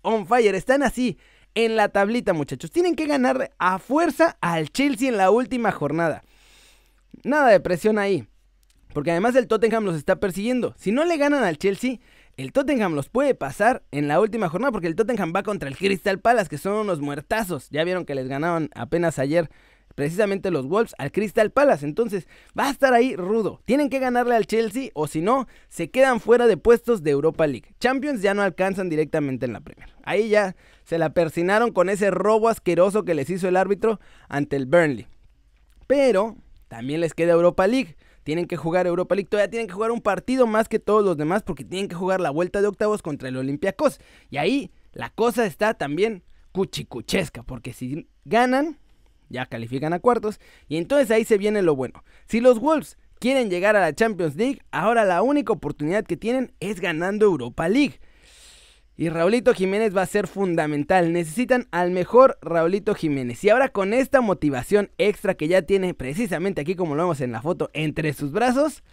on 0.00 0.26
fire, 0.26 0.54
están 0.54 0.82
así 0.82 1.18
en 1.54 1.76
la 1.76 1.88
tablita 1.88 2.32
muchachos. 2.32 2.70
Tienen 2.70 2.94
que 2.94 3.06
ganar 3.06 3.50
a 3.58 3.78
fuerza 3.78 4.36
al 4.40 4.70
Chelsea 4.70 5.08
en 5.08 5.16
la 5.16 5.30
última 5.30 5.72
jornada. 5.72 6.22
nada 7.22 7.50
de 7.50 7.60
presión 7.60 7.98
ahí. 7.98 8.26
Porque 8.94 9.10
además 9.10 9.34
el 9.34 9.48
Tottenham 9.48 9.84
los 9.84 9.96
está 9.96 10.16
persiguiendo. 10.16 10.72
Si 10.78 10.92
no 10.92 11.04
le 11.04 11.18
ganan 11.18 11.42
al 11.42 11.58
Chelsea, 11.58 11.98
el 12.36 12.52
Tottenham 12.52 12.94
los 12.94 13.08
puede 13.08 13.34
pasar 13.34 13.82
en 13.90 14.08
la 14.08 14.20
última 14.20 14.48
jornada 14.48 14.70
porque 14.72 14.86
el 14.86 14.94
Tottenham 14.94 15.32
va 15.34 15.42
contra 15.42 15.68
el 15.68 15.76
Crystal 15.76 16.20
Palace, 16.20 16.48
que 16.48 16.58
son 16.58 16.74
unos 16.74 17.00
muertazos. 17.00 17.68
Ya 17.70 17.82
vieron 17.84 18.06
que 18.06 18.14
les 18.14 18.28
ganaban 18.28 18.70
apenas 18.74 19.18
ayer 19.18 19.50
precisamente 19.96 20.50
los 20.50 20.66
Wolves 20.66 20.94
al 20.96 21.10
Crystal 21.10 21.50
Palace. 21.50 21.84
Entonces 21.84 22.28
va 22.58 22.68
a 22.68 22.70
estar 22.70 22.94
ahí 22.94 23.16
rudo. 23.16 23.60
Tienen 23.64 23.90
que 23.90 23.98
ganarle 23.98 24.36
al 24.36 24.46
Chelsea 24.46 24.90
o 24.94 25.08
si 25.08 25.20
no, 25.20 25.48
se 25.68 25.90
quedan 25.90 26.20
fuera 26.20 26.46
de 26.46 26.56
puestos 26.56 27.02
de 27.02 27.10
Europa 27.10 27.48
League. 27.48 27.74
Champions 27.80 28.22
ya 28.22 28.32
no 28.32 28.42
alcanzan 28.42 28.88
directamente 28.88 29.46
en 29.46 29.54
la 29.54 29.60
Premier. 29.60 29.90
Ahí 30.04 30.28
ya 30.28 30.54
se 30.84 30.98
la 30.98 31.10
persinaron 31.10 31.72
con 31.72 31.88
ese 31.88 32.12
robo 32.12 32.48
asqueroso 32.48 33.04
que 33.04 33.14
les 33.14 33.28
hizo 33.28 33.48
el 33.48 33.56
árbitro 33.56 33.98
ante 34.28 34.54
el 34.54 34.66
Burnley. 34.66 35.08
Pero 35.88 36.36
también 36.68 37.00
les 37.00 37.12
queda 37.12 37.32
Europa 37.32 37.66
League. 37.66 37.96
Tienen 38.24 38.46
que 38.46 38.56
jugar 38.56 38.86
Europa 38.86 39.14
League, 39.14 39.28
todavía 39.28 39.50
tienen 39.50 39.68
que 39.68 39.74
jugar 39.74 39.90
un 39.90 40.00
partido 40.00 40.46
más 40.46 40.68
que 40.68 40.78
todos 40.78 41.04
los 41.04 41.16
demás 41.16 41.42
porque 41.42 41.64
tienen 41.64 41.88
que 41.88 41.94
jugar 41.94 42.20
la 42.20 42.30
vuelta 42.30 42.60
de 42.60 42.66
octavos 42.66 43.02
contra 43.02 43.28
el 43.28 43.36
Olympiacos. 43.36 44.00
Y 44.30 44.38
ahí 44.38 44.72
la 44.92 45.10
cosa 45.10 45.46
está 45.46 45.74
también 45.74 46.24
cuchicuchesca, 46.52 47.42
porque 47.42 47.72
si 47.72 48.08
ganan, 48.24 48.78
ya 49.28 49.46
califican 49.46 49.92
a 49.92 49.98
cuartos, 49.98 50.40
y 50.68 50.76
entonces 50.76 51.10
ahí 51.10 51.24
se 51.24 51.36
viene 51.36 51.62
lo 51.62 51.74
bueno. 51.74 52.04
Si 52.26 52.40
los 52.40 52.60
Wolves 52.60 52.96
quieren 53.18 53.50
llegar 53.50 53.74
a 53.74 53.80
la 53.80 53.94
Champions 53.94 54.36
League, 54.36 54.60
ahora 54.70 55.04
la 55.04 55.22
única 55.22 55.52
oportunidad 55.52 56.04
que 56.04 56.16
tienen 56.16 56.52
es 56.60 56.80
ganando 56.80 57.26
Europa 57.26 57.68
League. 57.68 58.00
Y 58.96 59.08
Raulito 59.08 59.54
Jiménez 59.54 59.96
va 59.96 60.02
a 60.02 60.06
ser 60.06 60.28
fundamental. 60.28 61.12
Necesitan 61.12 61.66
al 61.72 61.90
mejor 61.90 62.38
Raulito 62.40 62.94
Jiménez. 62.94 63.42
Y 63.42 63.50
ahora 63.50 63.70
con 63.70 63.92
esta 63.92 64.20
motivación 64.20 64.90
extra 64.98 65.34
que 65.34 65.48
ya 65.48 65.62
tiene 65.62 65.94
precisamente 65.94 66.60
aquí 66.60 66.76
como 66.76 66.94
lo 66.94 67.02
vemos 67.02 67.20
en 67.20 67.32
la 67.32 67.42
foto 67.42 67.70
entre 67.72 68.12
sus 68.12 68.30
brazos, 68.30 68.84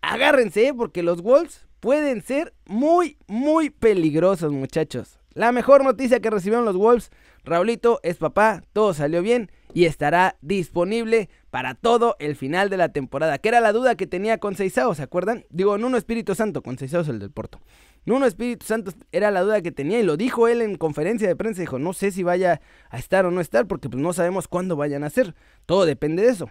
agárrense 0.00 0.68
¿eh? 0.68 0.74
porque 0.74 1.02
los 1.02 1.20
Wolves 1.20 1.66
pueden 1.80 2.22
ser 2.22 2.54
muy, 2.64 3.18
muy 3.26 3.68
peligrosos 3.68 4.52
muchachos. 4.52 5.18
La 5.34 5.52
mejor 5.52 5.84
noticia 5.84 6.20
que 6.20 6.30
recibieron 6.30 6.64
los 6.64 6.76
Wolves, 6.76 7.10
Raulito 7.44 8.00
es 8.02 8.18
papá, 8.18 8.62
todo 8.72 8.94
salió 8.94 9.22
bien 9.22 9.50
y 9.74 9.86
estará 9.86 10.36
disponible 10.42 11.30
para 11.50 11.74
todo 11.74 12.16
el 12.18 12.36
final 12.36 12.68
de 12.68 12.76
la 12.76 12.90
temporada. 12.90 13.38
Que 13.38 13.48
era 13.48 13.60
la 13.60 13.72
duda 13.72 13.94
que 13.94 14.06
tenía 14.06 14.38
con 14.38 14.54
Seisao, 14.54 14.94
¿se 14.94 15.02
acuerdan? 15.02 15.44
Digo, 15.50 15.76
Nuno 15.78 15.96
Espíritu 15.96 16.34
Santo, 16.34 16.62
con 16.62 16.78
Seisao 16.78 17.00
es 17.00 17.08
el 17.08 17.18
del 17.18 17.30
Porto. 17.30 17.60
Nuno 18.04 18.26
Espíritu 18.26 18.66
Santo 18.66 18.92
era 19.12 19.30
la 19.30 19.42
duda 19.42 19.62
que 19.62 19.70
tenía 19.70 20.00
y 20.00 20.02
lo 20.02 20.16
dijo 20.16 20.48
él 20.48 20.60
en 20.60 20.76
conferencia 20.76 21.28
de 21.28 21.36
prensa. 21.36 21.60
Dijo, 21.60 21.78
no 21.78 21.92
sé 21.92 22.10
si 22.10 22.22
vaya 22.22 22.60
a 22.90 22.98
estar 22.98 23.26
o 23.26 23.30
no 23.30 23.40
estar 23.40 23.66
porque 23.66 23.88
pues 23.88 24.02
no 24.02 24.12
sabemos 24.12 24.48
cuándo 24.48 24.76
vayan 24.76 25.04
a 25.04 25.10
ser. 25.10 25.34
Todo 25.66 25.86
depende 25.86 26.22
de 26.22 26.30
eso. 26.30 26.50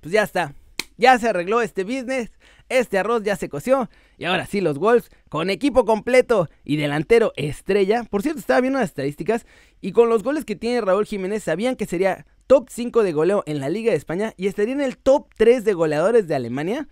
Pues 0.00 0.12
ya 0.12 0.22
está. 0.22 0.54
Ya 0.98 1.18
se 1.18 1.30
arregló 1.30 1.62
este 1.62 1.84
business. 1.84 2.30
Este 2.68 2.98
arroz 2.98 3.22
ya 3.22 3.36
se 3.36 3.48
coció. 3.48 3.88
Y 4.18 4.26
ahora 4.26 4.44
sí, 4.44 4.60
los 4.60 4.78
Wolves 4.78 5.10
con 5.30 5.48
equipo 5.48 5.86
completo 5.86 6.48
y 6.62 6.76
delantero 6.76 7.32
estrella. 7.36 8.04
Por 8.04 8.22
cierto, 8.22 8.38
estaba 8.38 8.60
viendo 8.60 8.78
las 8.78 8.90
estadísticas. 8.90 9.46
Y 9.80 9.92
con 9.92 10.10
los 10.10 10.22
goles 10.22 10.44
que 10.44 10.56
tiene 10.56 10.82
Raúl 10.82 11.06
Jiménez, 11.06 11.42
sabían 11.42 11.74
que 11.74 11.86
sería 11.86 12.26
top 12.46 12.68
5 12.68 13.02
de 13.02 13.12
goleo 13.12 13.42
en 13.46 13.60
la 13.60 13.70
Liga 13.70 13.92
de 13.92 13.96
España 13.96 14.34
y 14.36 14.46
estaría 14.46 14.74
en 14.74 14.80
el 14.82 14.98
top 14.98 15.28
3 15.36 15.64
de 15.64 15.72
goleadores 15.72 16.28
de 16.28 16.34
Alemania. 16.34 16.86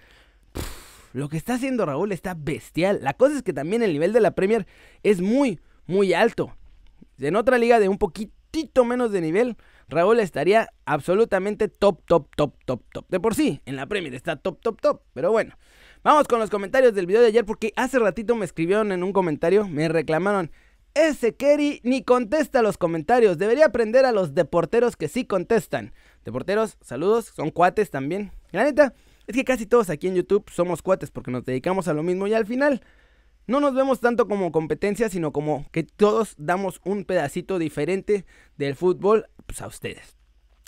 Lo 1.13 1.29
que 1.29 1.37
está 1.37 1.55
haciendo 1.55 1.87
Raúl 1.87 2.13
está 2.13 2.35
bestial. 2.35 3.01
La 3.03 3.15
cosa 3.15 3.37
es 3.37 3.43
que 3.43 3.53
también 3.53 3.83
el 3.83 3.93
nivel 3.93 4.13
de 4.13 4.21
la 4.21 4.33
Premier 4.33 4.67
es 5.03 5.21
muy, 5.21 5.61
muy 5.87 6.13
alto. 6.13 6.55
En 7.19 7.37
otra 7.37 7.59
liga 7.59 7.81
de 7.81 7.89
un 7.89 7.99
poquitito 7.99 8.85
menos 8.85 9.11
de 9.13 9.21
nivel, 9.21 9.57
Raúl 9.89 10.21
estaría 10.21 10.69
absolutamente 10.85 11.69
top, 11.69 12.03
top, 12.07 12.29
top, 12.37 12.55
top, 12.65 12.83
top. 12.93 13.07
De 13.09 13.21
por 13.21 13.35
sí, 13.35 13.61
en 13.65 13.77
la 13.77 13.87
Premier 13.87 14.15
está 14.15 14.37
top, 14.37 14.61
top, 14.61 14.81
top. 14.81 15.03
Pero 15.15 15.33
bueno, 15.33 15.57
vamos 16.03 16.29
con 16.29 16.39
los 16.39 16.51
comentarios 16.51 16.95
del 16.95 17.07
video 17.07 17.23
de 17.23 17.29
ayer 17.29 17.45
porque 17.45 17.73
hace 17.77 17.99
ratito 17.99 18.35
me 18.35 18.45
escribieron 18.45 18.93
en 18.93 19.03
un 19.03 19.13
comentario, 19.13 19.67
me 19.67 19.89
reclamaron. 19.89 20.51
Ese 20.95 21.37
Kerry 21.37 21.81
ni 21.85 22.03
contesta 22.03 22.61
los 22.61 22.77
comentarios. 22.77 23.39
Debería 23.39 23.67
aprender 23.67 24.05
a 24.05 24.13
los 24.13 24.35
deporteros 24.35 24.97
que 24.97 25.09
sí 25.09 25.25
contestan. 25.25 25.93
Deporteros, 26.25 26.77
saludos, 26.81 27.27
son 27.35 27.51
cuates 27.51 27.91
también. 27.91 28.33
La 28.51 28.65
neta, 28.65 28.95
es 29.29 29.37
que 29.37 29.45
casi 29.45 29.67
todos 29.67 29.91
aquí 29.91 30.09
en 30.09 30.15
YouTube 30.15 30.51
somos 30.51 30.81
cuates 30.81 31.11
porque 31.11 31.31
nos 31.31 31.45
dedicamos 31.45 31.87
a 31.87 31.93
lo 31.93 32.03
mismo 32.03 32.27
y 32.27 32.33
al 32.33 32.47
final 32.47 32.83
no 33.47 33.61
nos 33.61 33.75
vemos 33.75 34.01
tanto 34.01 34.27
como 34.27 34.51
competencia, 34.51 35.11
sino 35.11 35.33
como 35.33 35.67
que 35.71 35.83
todos 35.83 36.35
damos 36.39 36.81
un 36.83 37.05
pedacito 37.05 37.59
diferente 37.59 38.25
del 38.57 38.75
fútbol 38.75 39.29
pues, 39.47 39.61
a 39.61 39.67
ustedes. 39.67 40.17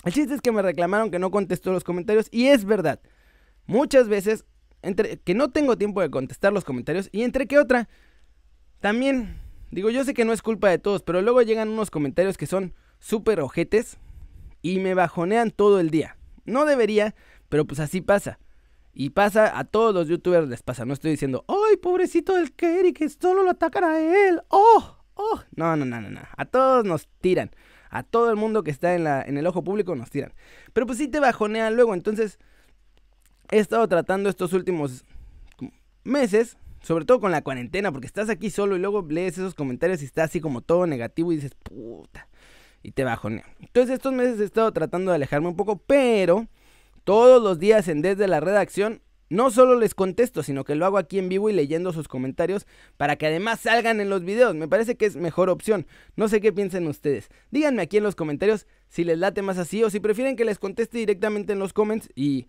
El 0.05 0.13
chiste 0.13 0.35
es 0.35 0.43
que 0.43 0.53
me 0.53 0.61
reclamaron 0.61 1.11
que 1.11 1.19
no 1.19 1.31
contestó 1.31 1.73
los 1.73 1.85
comentarios 1.85 2.29
y 2.31 2.49
es 2.49 2.67
verdad. 2.67 3.01
Muchas 3.67 4.09
veces, 4.09 4.45
entre 4.83 5.17
que 5.17 5.35
no 5.35 5.51
tengo 5.51 5.79
tiempo 5.79 6.03
de 6.03 6.11
contestar 6.11 6.53
los 6.53 6.65
comentarios 6.65 7.09
y 7.13 7.23
entre 7.23 7.47
que 7.47 7.59
otra, 7.59 7.89
también, 8.81 9.39
digo, 9.71 9.89
yo 9.89 10.05
sé 10.05 10.13
que 10.13 10.27
no 10.27 10.35
es 10.35 10.43
culpa 10.43 10.69
de 10.69 10.79
todos, 10.79 11.03
pero 11.03 11.23
luego 11.23 11.41
llegan 11.41 11.71
unos 11.71 11.91
comentarios 11.91 12.37
que 12.37 12.47
son 12.47 12.75
súper 12.99 13.41
ojetes 13.41 13.97
y 14.61 14.81
me 14.81 14.93
bajonean 14.93 15.51
todo 15.51 15.81
el 15.81 15.89
día. 15.89 16.19
No 16.45 16.67
debería, 16.67 17.15
pero 17.49 17.65
pues 17.67 17.81
así 17.81 18.03
pasa. 18.03 18.39
Y 18.93 19.11
pasa, 19.11 19.57
a 19.59 19.65
todos 19.65 19.95
los 19.95 20.09
youtubers 20.09 20.49
les 20.49 20.63
pasa. 20.63 20.85
No 20.85 20.95
estoy 20.95 21.13
diciendo, 21.13 21.45
¡ay, 21.49 21.77
pobrecito 21.77 22.35
del 22.35 22.53
Kerry, 22.53 22.93
que 22.93 23.09
solo 23.09 23.43
lo 23.43 23.51
atacan 23.51 23.85
a 23.85 23.99
él! 24.01 24.41
¡Oh! 24.49 24.97
¡Oh! 25.15 25.41
No, 25.55 25.77
no, 25.77 25.85
no, 25.85 26.01
no, 26.01 26.11
no. 26.11 26.21
A 26.37 26.45
todos 26.45 26.85
nos 26.85 27.09
tiran. 27.21 27.51
A 27.91 28.03
todo 28.03 28.31
el 28.31 28.37
mundo 28.37 28.63
que 28.63 28.71
está 28.71 28.95
en, 28.95 29.05
la, 29.05 29.23
en 29.23 29.37
el 29.37 29.47
ojo 29.47 29.63
público 29.63 29.95
nos 29.95 30.11
tiran. 30.11 30.33
Pero 30.73 30.87
pues 30.87 30.99
sí 30.99 31.09
te 31.09 31.21
bajonean 31.21 31.77
luego. 31.77 31.95
Entonces, 31.95 32.39
he 33.51 33.59
estado 33.59 33.87
tratando 33.89 34.29
estos 34.29 34.53
últimos 34.53 35.05
meses, 36.05 36.57
sobre 36.83 37.05
todo 37.05 37.21
con 37.21 37.33
la 37.33 37.43
cuarentena, 37.43 37.93
porque 37.93 38.07
estás 38.07 38.29
aquí 38.29 38.51
solo 38.51 38.77
y 38.77 38.81
luego 38.81 39.07
lees 39.09 39.39
esos 39.39 39.55
comentarios 39.55 40.03
y 40.03 40.07
está 40.07 40.25
así 40.25 40.41
como 40.41 40.63
todo 40.63 40.87
negativo 40.87 41.33
y 41.33 41.37
dices, 41.37 41.55
puta. 41.55 42.29
Y 42.83 42.93
te 42.93 43.05
bajonean. 43.05 43.47
Entonces, 43.61 43.95
estos 43.95 44.13
meses 44.13 44.41
he 44.41 44.45
estado 44.45 44.73
tratando 44.73 45.11
de 45.11 45.17
alejarme 45.17 45.49
un 45.49 45.57
poco, 45.57 45.77
pero 45.77 46.49
todos 47.05 47.43
los 47.43 47.59
días 47.59 47.89
en 47.89 48.03
Desde 48.03 48.29
la 48.29 48.41
Redacción 48.41 49.03
no 49.31 49.53
solo 49.53 49.79
les 49.79 49.95
contesto, 49.95 50.43
sino 50.43 50.65
que 50.65 50.75
lo 50.75 50.85
hago 50.85 50.99
aquí 50.99 51.19
en 51.19 51.29
vivo 51.29 51.49
y 51.49 51.53
leyendo 51.53 51.93
sus 51.93 52.09
comentarios 52.09 52.67
para 52.97 53.15
que 53.15 53.29
además 53.29 53.61
salgan 53.61 54.01
en 54.01 54.11
los 54.11 54.25
videos. 54.25 54.57
Me 54.57 54.67
parece 54.67 54.97
que 54.97 55.07
es 55.07 55.15
mejor 55.15 55.49
opción. 55.49 55.87
No 56.17 56.29
sé 56.29 56.41
qué 56.41 56.53
piensen 56.53 56.89
ustedes. 56.89 57.29
Díganme 57.53 57.83
aquí 57.83 57.99
en 57.99 58.03
los 58.03 58.17
comentarios 58.17 58.67
si 58.89 59.05
les 59.05 59.19
late 59.19 59.43
más 59.43 59.57
así 59.57 59.85
o 59.85 59.91
si 59.91 60.01
prefieren 60.01 60.35
que 60.35 60.45
les 60.45 60.59
conteste 60.59 60.99
directamente 60.99 61.53
en 61.53 61.61
los 61.61 61.73
comments 61.73 62.09
y 62.17 62.49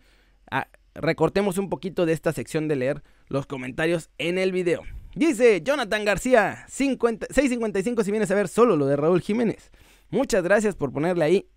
ah, 0.50 0.68
recortemos 0.96 1.60
un 1.60 1.70
poquito 1.70 2.08
de 2.08 2.14
esta 2.14 2.34
sección 2.34 2.68
de 2.68 2.76
leer 2.76 3.04
los 3.28 3.46
comentarios 3.46 4.10
en 4.18 4.40
el 4.40 4.52
video. 4.52 4.82
Dice 5.14 5.62
Jonathan 5.62 6.04
García, 6.04 6.66
655 6.68 8.04
si 8.04 8.12
vienes 8.12 8.32
a 8.32 8.36
ver 8.36 8.48
solo 8.48 8.76
lo 8.76 8.88
de 8.88 8.96
Raúl 8.96 9.22
Jiménez. 9.22 9.70
Muchas 10.10 10.44
gracias 10.44 10.76
por 10.76 10.92
ponerle 10.92 11.24
ahí. 11.26 11.48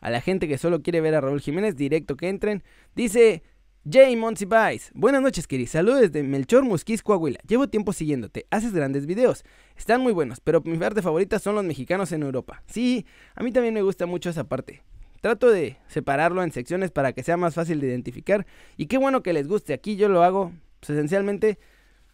A 0.00 0.10
la 0.10 0.20
gente 0.20 0.48
que 0.48 0.58
solo 0.58 0.82
quiere 0.82 1.00
ver 1.00 1.14
a 1.14 1.20
Raúl 1.20 1.40
Jiménez, 1.40 1.76
directo 1.76 2.16
que 2.16 2.28
entren. 2.28 2.62
Dice 2.94 3.42
Jay 3.88 4.16
Monsiváis, 4.16 4.90
buenas 4.94 5.22
noches, 5.22 5.46
Kiri. 5.46 5.66
Saludos 5.66 6.00
desde 6.00 6.24
Melchor, 6.24 6.64
Musquis, 6.64 7.04
Coahuila. 7.04 7.38
Llevo 7.46 7.68
tiempo 7.68 7.92
siguiéndote. 7.92 8.46
Haces 8.50 8.72
grandes 8.72 9.06
videos. 9.06 9.44
Están 9.76 10.00
muy 10.00 10.12
buenos, 10.12 10.40
pero 10.40 10.60
mi 10.64 10.76
parte 10.76 11.02
favorita 11.02 11.38
son 11.38 11.54
los 11.54 11.64
mexicanos 11.64 12.10
en 12.10 12.24
Europa. 12.24 12.64
Sí, 12.66 13.06
a 13.36 13.44
mí 13.44 13.52
también 13.52 13.74
me 13.74 13.82
gusta 13.82 14.06
mucho 14.06 14.30
esa 14.30 14.42
parte. 14.42 14.82
Trato 15.20 15.50
de 15.50 15.76
separarlo 15.86 16.42
en 16.42 16.50
secciones 16.50 16.90
para 16.90 17.12
que 17.12 17.22
sea 17.22 17.36
más 17.36 17.54
fácil 17.54 17.80
de 17.80 17.86
identificar. 17.86 18.44
Y 18.76 18.86
qué 18.86 18.98
bueno 18.98 19.22
que 19.22 19.32
les 19.32 19.46
guste. 19.46 19.72
Aquí 19.72 19.94
yo 19.94 20.08
lo 20.08 20.24
hago 20.24 20.52
pues, 20.80 20.90
esencialmente 20.90 21.60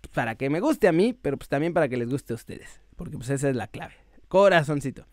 pues, 0.03 0.13
para 0.13 0.35
que 0.35 0.51
me 0.51 0.61
guste 0.61 0.89
a 0.89 0.93
mí, 0.93 1.15
pero 1.15 1.39
pues 1.39 1.49
también 1.49 1.73
para 1.73 1.89
que 1.89 1.97
les 1.97 2.11
guste 2.11 2.35
a 2.35 2.37
ustedes. 2.37 2.81
Porque 2.97 3.17
pues 3.17 3.31
esa 3.31 3.49
es 3.49 3.57
la 3.57 3.67
clave. 3.67 3.95
Corazoncito. 4.29 5.07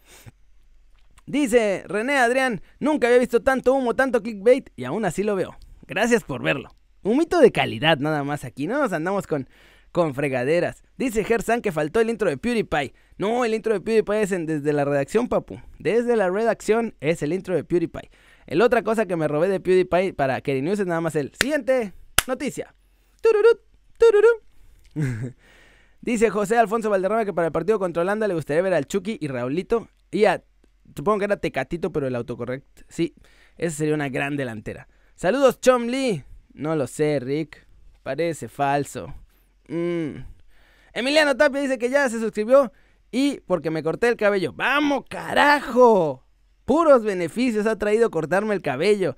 Dice 1.29 1.83
René 1.85 2.17
Adrián, 2.17 2.59
nunca 2.79 3.05
había 3.05 3.19
visto 3.19 3.43
tanto 3.43 3.75
humo, 3.75 3.95
tanto 3.95 4.23
clickbait 4.23 4.71
y 4.75 4.85
aún 4.85 5.05
así 5.05 5.21
lo 5.21 5.35
veo. 5.35 5.55
Gracias 5.85 6.23
por 6.23 6.41
verlo. 6.41 6.69
Un 7.03 7.19
mito 7.19 7.39
de 7.39 7.51
calidad 7.51 7.99
nada 7.99 8.23
más 8.23 8.43
aquí, 8.43 8.65
no 8.65 8.79
nos 8.79 8.93
andamos 8.93 9.27
con, 9.27 9.47
con 9.91 10.15
fregaderas. 10.15 10.81
Dice 10.97 11.23
Gersan 11.23 11.61
que 11.61 11.71
faltó 11.71 11.99
el 11.99 12.09
intro 12.09 12.31
de 12.31 12.37
PewDiePie. 12.37 12.95
No, 13.19 13.45
el 13.45 13.53
intro 13.53 13.73
de 13.73 13.79
PewDiePie 13.79 14.23
es 14.23 14.29
desde 14.47 14.73
la 14.73 14.85
redacción, 14.85 15.27
papu. 15.27 15.61
Desde 15.77 16.15
la 16.15 16.31
redacción 16.31 16.95
es 16.99 17.21
el 17.21 17.31
intro 17.31 17.53
de 17.53 17.63
PewDiePie. 17.63 18.09
El 18.47 18.63
otra 18.63 18.81
cosa 18.81 19.05
que 19.05 19.15
me 19.15 19.27
robé 19.27 19.49
de 19.49 19.59
PewDiePie 19.59 20.13
para 20.13 20.41
Kerry 20.41 20.63
News 20.63 20.79
es 20.79 20.87
nada 20.87 20.99
más 20.99 21.15
el 21.15 21.31
siguiente 21.39 21.93
noticia. 22.25 22.73
Dice 26.01 26.31
José 26.31 26.57
Alfonso 26.57 26.89
Valderrama 26.89 27.23
que 27.23 27.33
para 27.33 27.49
el 27.49 27.51
partido 27.51 27.77
contra 27.77 28.01
Holanda 28.01 28.27
le 28.27 28.33
gustaría 28.33 28.63
ver 28.63 28.73
al 28.73 28.87
Chucky 28.87 29.19
y 29.21 29.27
Raulito 29.27 29.89
y 30.09 30.25
a 30.25 30.43
Supongo 30.95 31.19
que 31.19 31.25
era 31.25 31.37
Tecatito, 31.37 31.91
pero 31.91 32.07
el 32.07 32.15
autocorrect. 32.15 32.81
Sí, 32.87 33.13
esa 33.57 33.77
sería 33.77 33.95
una 33.95 34.09
gran 34.09 34.35
delantera. 34.37 34.87
Saludos, 35.15 35.59
Chom 35.59 35.87
Lee. 35.87 36.23
No 36.53 36.75
lo 36.75 36.87
sé, 36.87 37.19
Rick. 37.19 37.65
Parece 38.03 38.47
falso. 38.47 39.13
Mm. 39.67 40.23
Emiliano 40.93 41.37
Tapia 41.37 41.61
dice 41.61 41.77
que 41.77 41.89
ya 41.89 42.09
se 42.09 42.19
suscribió 42.19 42.71
y 43.11 43.39
porque 43.41 43.71
me 43.71 43.83
corté 43.83 44.07
el 44.07 44.15
cabello. 44.15 44.53
¡Vamos, 44.53 45.05
carajo! 45.09 46.25
Puros 46.65 47.03
beneficios 47.03 47.65
ha 47.65 47.77
traído 47.77 48.11
cortarme 48.11 48.53
el 48.53 48.61
cabello. 48.61 49.15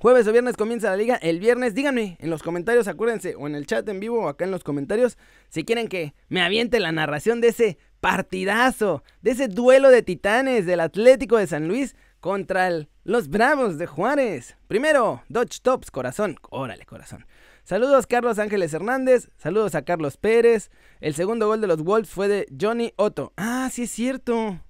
Jueves 0.00 0.28
o 0.28 0.32
viernes 0.32 0.56
comienza 0.56 0.90
la 0.90 0.96
liga. 0.96 1.16
El 1.16 1.40
viernes, 1.40 1.74
díganme 1.74 2.16
en 2.20 2.30
los 2.30 2.44
comentarios, 2.44 2.86
acuérdense, 2.86 3.34
o 3.34 3.48
en 3.48 3.56
el 3.56 3.66
chat 3.66 3.88
en 3.88 3.98
vivo 3.98 4.20
o 4.22 4.28
acá 4.28 4.44
en 4.44 4.52
los 4.52 4.62
comentarios, 4.62 5.18
si 5.48 5.64
quieren 5.64 5.88
que 5.88 6.14
me 6.28 6.40
aviente 6.40 6.78
la 6.78 6.92
narración 6.92 7.40
de 7.40 7.48
ese 7.48 7.78
partidazo, 8.00 9.02
de 9.22 9.32
ese 9.32 9.48
duelo 9.48 9.90
de 9.90 10.04
titanes 10.04 10.66
del 10.66 10.78
Atlético 10.78 11.36
de 11.36 11.48
San 11.48 11.66
Luis 11.66 11.96
contra 12.20 12.70
los 13.02 13.28
Bravos 13.28 13.76
de 13.76 13.86
Juárez. 13.86 14.56
Primero, 14.68 15.24
Dodge 15.28 15.60
Tops, 15.62 15.90
corazón. 15.90 16.36
Órale, 16.48 16.86
corazón. 16.86 17.26
Saludos 17.64 18.06
Carlos 18.06 18.38
Ángeles 18.38 18.72
Hernández, 18.72 19.30
saludos 19.36 19.74
a 19.74 19.82
Carlos 19.82 20.16
Pérez. 20.16 20.70
El 21.00 21.14
segundo 21.14 21.48
gol 21.48 21.60
de 21.60 21.66
los 21.66 21.82
Wolves 21.82 22.10
fue 22.10 22.28
de 22.28 22.46
Johnny 22.58 22.92
Otto. 22.94 23.32
Ah, 23.36 23.68
sí 23.72 23.82
es 23.82 23.90
cierto. 23.90 24.60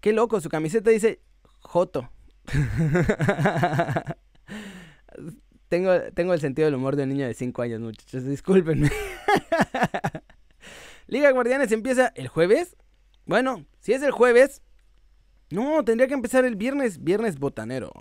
Qué 0.00 0.12
loco, 0.12 0.40
su 0.40 0.48
camiseta 0.48 0.90
dice 0.90 1.20
Joto. 1.60 2.10
tengo, 5.68 5.92
tengo 6.14 6.34
el 6.34 6.40
sentido 6.40 6.66
del 6.66 6.74
humor 6.74 6.96
de 6.96 7.04
un 7.04 7.10
niño 7.10 7.26
de 7.26 7.34
5 7.34 7.62
años, 7.62 7.80
muchachos. 7.80 8.24
Discúlpenme. 8.24 8.90
Liga 11.06 11.30
Guardianes 11.30 11.72
empieza 11.72 12.12
el 12.14 12.28
jueves. 12.28 12.76
Bueno, 13.26 13.64
si 13.80 13.92
es 13.92 14.02
el 14.02 14.10
jueves. 14.10 14.62
No, 15.50 15.84
tendría 15.84 16.08
que 16.08 16.14
empezar 16.14 16.44
el 16.44 16.56
viernes. 16.56 17.02
Viernes 17.02 17.38
botanero. 17.38 17.92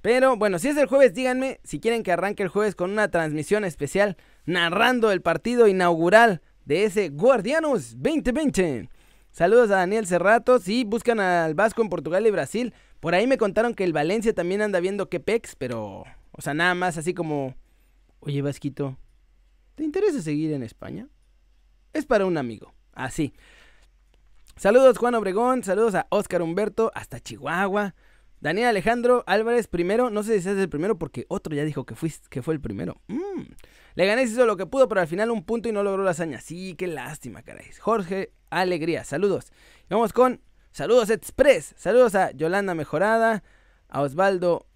Pero 0.00 0.36
bueno, 0.36 0.58
si 0.58 0.68
es 0.68 0.76
el 0.76 0.86
jueves, 0.86 1.14
díganme 1.14 1.60
si 1.64 1.80
quieren 1.80 2.02
que 2.02 2.12
arranque 2.12 2.42
el 2.42 2.50
jueves 2.50 2.74
con 2.74 2.90
una 2.90 3.08
transmisión 3.08 3.64
especial 3.64 4.18
narrando 4.44 5.10
el 5.10 5.22
partido 5.22 5.66
inaugural 5.66 6.42
de 6.66 6.84
ese 6.84 7.08
Guardianos 7.08 8.02
2020. 8.02 8.90
Saludos 9.30 9.70
a 9.70 9.76
Daniel 9.76 10.06
Cerrato. 10.06 10.58
Sí, 10.58 10.84
buscan 10.84 11.20
al 11.20 11.54
Vasco 11.54 11.82
en 11.82 11.88
Portugal 11.88 12.26
y 12.26 12.30
Brasil. 12.30 12.74
Por 13.04 13.14
ahí 13.14 13.26
me 13.26 13.36
contaron 13.36 13.74
que 13.74 13.84
el 13.84 13.92
Valencia 13.92 14.32
también 14.32 14.62
anda 14.62 14.80
viendo 14.80 15.10
qué 15.10 15.20
pex, 15.20 15.56
pero. 15.56 16.04
O 16.32 16.40
sea, 16.40 16.54
nada 16.54 16.74
más 16.74 16.96
así 16.96 17.12
como. 17.12 17.54
Oye, 18.20 18.40
Vasquito, 18.40 18.96
¿te 19.74 19.84
interesa 19.84 20.22
seguir 20.22 20.54
en 20.54 20.62
España? 20.62 21.06
Es 21.92 22.06
para 22.06 22.24
un 22.24 22.38
amigo. 22.38 22.72
Así. 22.94 23.34
Saludos 24.56 24.96
Juan 24.96 25.16
Obregón, 25.16 25.64
saludos 25.64 25.94
a 25.96 26.06
Oscar 26.08 26.40
Humberto, 26.40 26.92
hasta 26.94 27.20
Chihuahua. 27.20 27.94
Daniel 28.40 28.68
Alejandro 28.68 29.22
Álvarez 29.26 29.66
primero, 29.68 30.08
no 30.08 30.22
sé 30.22 30.40
si 30.40 30.48
es 30.48 30.56
el 30.56 30.70
primero 30.70 30.98
porque 30.98 31.26
otro 31.28 31.54
ya 31.54 31.64
dijo 31.64 31.84
que, 31.84 31.94
que 32.30 32.40
fue 32.40 32.54
el 32.54 32.60
primero. 32.62 33.02
Mm. 33.08 33.42
Le 33.96 34.06
gané 34.06 34.22
hizo 34.22 34.46
lo 34.46 34.56
que 34.56 34.64
pudo, 34.64 34.88
pero 34.88 35.02
al 35.02 35.08
final 35.08 35.30
un 35.30 35.44
punto 35.44 35.68
y 35.68 35.72
no 35.72 35.82
logró 35.82 36.04
la 36.04 36.12
hazaña. 36.12 36.40
Sí, 36.40 36.74
qué 36.74 36.86
lástima, 36.86 37.42
caray. 37.42 37.70
Jorge 37.78 38.32
Alegría, 38.48 39.04
saludos. 39.04 39.52
vamos 39.90 40.14
con 40.14 40.40
Saludos 40.74 41.08
Express. 41.10 41.72
Saludos 41.76 42.16
a 42.16 42.32
Yolanda 42.32 42.74
Mejorada, 42.74 43.44
a 43.88 44.02
Osvaldo 44.02 44.66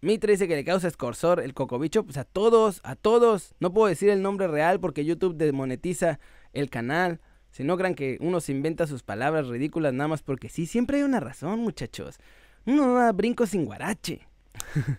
Mitre 0.00 0.32
dice 0.32 0.48
que 0.48 0.56
le 0.56 0.64
causa 0.64 0.88
escorsor 0.88 1.40
el 1.40 1.52
cocobicho. 1.52 2.04
Pues 2.04 2.16
a 2.16 2.24
todos, 2.24 2.80
a 2.84 2.96
todos. 2.96 3.54
No 3.60 3.70
puedo 3.70 3.86
decir 3.86 4.08
el 4.08 4.22
nombre 4.22 4.48
real 4.48 4.80
porque 4.80 5.04
YouTube 5.04 5.36
desmonetiza 5.36 6.20
el 6.54 6.70
canal. 6.70 7.20
Si 7.50 7.64
no 7.64 7.76
crean 7.76 7.94
que 7.94 8.16
uno 8.22 8.40
se 8.40 8.52
inventa 8.52 8.86
sus 8.86 9.02
palabras 9.02 9.46
ridículas 9.46 9.92
nada 9.92 10.08
más 10.08 10.22
porque 10.22 10.48
sí, 10.48 10.64
siempre 10.64 10.96
hay 10.96 11.02
una 11.02 11.20
razón, 11.20 11.58
muchachos. 11.58 12.18
Uno 12.64 12.94
da 12.94 13.12
brinco 13.12 13.44
sin 13.44 13.66
guarache. 13.66 14.26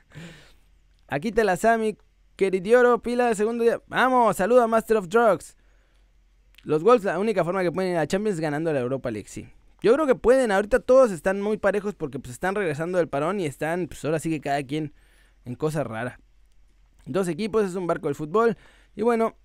Aquí 1.07 1.31
te 1.31 1.43
la 1.43 1.57
Sami, 1.57 1.97
queridioro, 2.35 3.01
pila 3.01 3.25
de 3.25 3.33
segundo 3.33 3.63
día. 3.63 3.81
Vamos, 3.87 4.37
saluda 4.37 4.67
Master 4.67 4.97
of 4.97 5.07
Drugs. 5.07 5.57
Los 6.61 6.83
Wolves, 6.83 7.05
la 7.05 7.17
única 7.17 7.43
forma 7.43 7.63
que 7.63 7.71
pueden 7.71 7.93
ir 7.93 7.97
a 7.97 8.05
Champions 8.05 8.35
es 8.35 8.39
ganando 8.39 8.71
la 8.71 8.81
Europa 8.81 9.09
League, 9.09 9.27
sí. 9.27 9.49
Yo 9.83 9.93
creo 9.93 10.07
que 10.07 10.15
pueden, 10.15 10.51
ahorita 10.53 10.79
todos 10.79 11.11
están 11.11 11.41
muy 11.41 11.57
parejos 11.57 11.93
porque 11.93 12.17
pues 12.17 12.31
están 12.31 12.55
regresando 12.55 12.97
del 12.97 13.09
parón 13.09 13.41
y 13.41 13.45
están, 13.45 13.87
pues 13.87 14.03
ahora 14.05 14.17
sí 14.17 14.29
que 14.29 14.39
cada 14.39 14.63
quien 14.63 14.93
en 15.43 15.55
cosas 15.55 15.85
raras. 15.85 16.17
Dos 17.05 17.27
equipos, 17.27 17.65
es 17.65 17.75
un 17.75 17.85
barco 17.85 18.07
del 18.07 18.15
fútbol. 18.15 18.55
Y 18.95 19.01
bueno, 19.01 19.35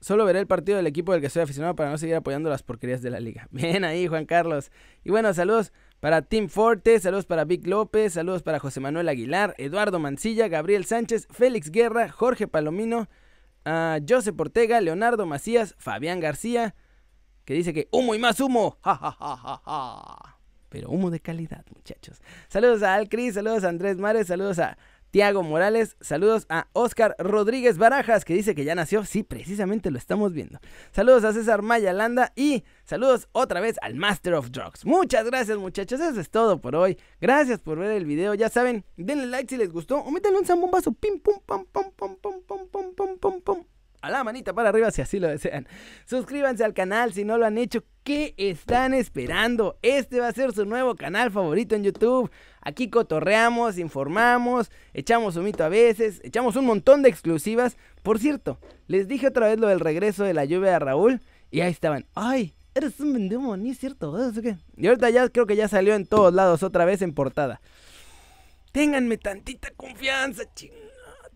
solo 0.00 0.26
veré 0.26 0.40
el 0.40 0.46
partido 0.46 0.76
del 0.76 0.86
equipo 0.86 1.12
del 1.12 1.22
que 1.22 1.30
soy 1.30 1.42
aficionado 1.42 1.74
para 1.74 1.90
no 1.90 1.96
seguir 1.96 2.16
apoyando 2.16 2.50
las 2.50 2.62
porquerías 2.62 3.00
de 3.00 3.08
la 3.08 3.20
liga. 3.20 3.48
Bien 3.50 3.84
ahí, 3.84 4.06
Juan 4.06 4.26
Carlos. 4.26 4.70
Y 5.02 5.10
bueno, 5.10 5.32
saludos 5.32 5.72
para 5.98 6.20
Tim 6.20 6.50
Forte, 6.50 7.00
saludos 7.00 7.24
para 7.24 7.46
Vic 7.46 7.66
López, 7.66 8.12
saludos 8.12 8.42
para 8.42 8.58
José 8.58 8.80
Manuel 8.80 9.08
Aguilar, 9.08 9.54
Eduardo 9.56 9.98
Mancilla, 9.98 10.48
Gabriel 10.48 10.84
Sánchez, 10.84 11.26
Félix 11.30 11.70
Guerra, 11.70 12.10
Jorge 12.10 12.48
Palomino, 12.48 13.08
uh, 13.64 14.04
José 14.06 14.34
Portega, 14.34 14.78
Leonardo 14.82 15.24
Macías, 15.24 15.74
Fabián 15.78 16.20
García, 16.20 16.74
que 17.48 17.54
dice 17.54 17.72
que 17.72 17.88
humo 17.92 18.14
y 18.14 18.18
más 18.18 18.40
humo. 18.40 18.76
Ja, 18.82 18.94
ja, 18.94 19.10
ja, 19.10 19.36
ja, 19.38 19.62
ja. 19.64 20.38
Pero 20.68 20.90
humo 20.90 21.10
de 21.10 21.18
calidad, 21.18 21.64
muchachos. 21.74 22.20
Saludos 22.46 22.82
a 22.82 22.94
Alcris, 22.94 23.36
saludos 23.36 23.64
a 23.64 23.70
Andrés 23.70 23.96
Mares, 23.96 24.26
saludos 24.26 24.58
a 24.58 24.76
Tiago 25.10 25.42
Morales, 25.42 25.96
saludos 26.02 26.44
a 26.50 26.68
Oscar 26.74 27.16
Rodríguez 27.18 27.78
Barajas, 27.78 28.26
que 28.26 28.34
dice 28.34 28.54
que 28.54 28.64
ya 28.64 28.74
nació. 28.74 29.02
Sí, 29.06 29.22
precisamente 29.22 29.90
lo 29.90 29.96
estamos 29.96 30.34
viendo. 30.34 30.58
Saludos 30.92 31.24
a 31.24 31.32
César 31.32 31.62
Maya 31.62 31.94
Landa 31.94 32.34
y 32.36 32.64
saludos 32.84 33.30
otra 33.32 33.62
vez 33.62 33.76
al 33.80 33.94
Master 33.94 34.34
of 34.34 34.50
Drugs. 34.50 34.84
Muchas 34.84 35.24
gracias, 35.24 35.56
muchachos. 35.56 36.00
Eso 36.00 36.20
es 36.20 36.28
todo 36.28 36.60
por 36.60 36.76
hoy. 36.76 36.98
Gracias 37.18 37.60
por 37.60 37.78
ver 37.78 37.92
el 37.92 38.04
video. 38.04 38.34
Ya 38.34 38.50
saben, 38.50 38.84
denle 38.98 39.26
like 39.26 39.48
si 39.48 39.56
les 39.56 39.72
gustó 39.72 39.96
o 39.96 40.10
métanle 40.10 40.40
un 40.40 40.44
zambombazo. 40.44 40.92
Pim, 40.92 41.18
pum, 41.18 41.40
pam, 41.46 41.64
pam, 41.64 41.92
pam, 41.96 42.14
pam, 42.16 42.42
pam, 42.46 42.68
pam, 42.68 42.92
pam, 42.94 43.16
pam, 43.16 43.40
pam 43.40 43.64
a 44.00 44.10
la 44.10 44.24
manita 44.24 44.52
para 44.52 44.68
arriba 44.68 44.90
si 44.90 45.02
así 45.02 45.18
lo 45.18 45.28
desean. 45.28 45.66
Suscríbanse 46.06 46.64
al 46.64 46.74
canal 46.74 47.12
si 47.12 47.24
no 47.24 47.38
lo 47.38 47.46
han 47.46 47.58
hecho. 47.58 47.84
¿Qué 48.04 48.34
están 48.36 48.94
esperando? 48.94 49.78
Este 49.82 50.20
va 50.20 50.28
a 50.28 50.32
ser 50.32 50.52
su 50.52 50.64
nuevo 50.64 50.94
canal 50.94 51.30
favorito 51.30 51.74
en 51.74 51.84
YouTube. 51.84 52.30
Aquí 52.60 52.88
cotorreamos, 52.90 53.78
informamos, 53.78 54.70
echamos 54.94 55.36
un 55.36 55.44
mito 55.44 55.64
a 55.64 55.68
veces, 55.68 56.20
echamos 56.24 56.56
un 56.56 56.66
montón 56.66 57.02
de 57.02 57.08
exclusivas. 57.08 57.76
Por 58.02 58.18
cierto, 58.18 58.58
les 58.86 59.08
dije 59.08 59.28
otra 59.28 59.48
vez 59.48 59.58
lo 59.58 59.68
del 59.68 59.80
regreso 59.80 60.24
de 60.24 60.34
la 60.34 60.44
lluvia 60.44 60.72
de 60.72 60.78
Raúl 60.78 61.20
y 61.50 61.60
ahí 61.60 61.70
estaban. 61.70 62.06
¡Ay! 62.14 62.54
Eres 62.74 63.00
un 63.00 63.28
ni 63.60 63.70
es 63.70 63.78
cierto. 63.78 64.16
Y 64.76 64.86
ahorita 64.86 65.10
ya 65.10 65.28
creo 65.28 65.46
que 65.46 65.56
ya 65.56 65.66
salió 65.66 65.94
en 65.94 66.06
todos 66.06 66.32
lados 66.32 66.62
otra 66.62 66.84
vez 66.84 67.02
en 67.02 67.12
portada. 67.12 67.60
Ténganme 68.70 69.16
tantita 69.16 69.70
confianza, 69.76 70.44
ching 70.54 70.87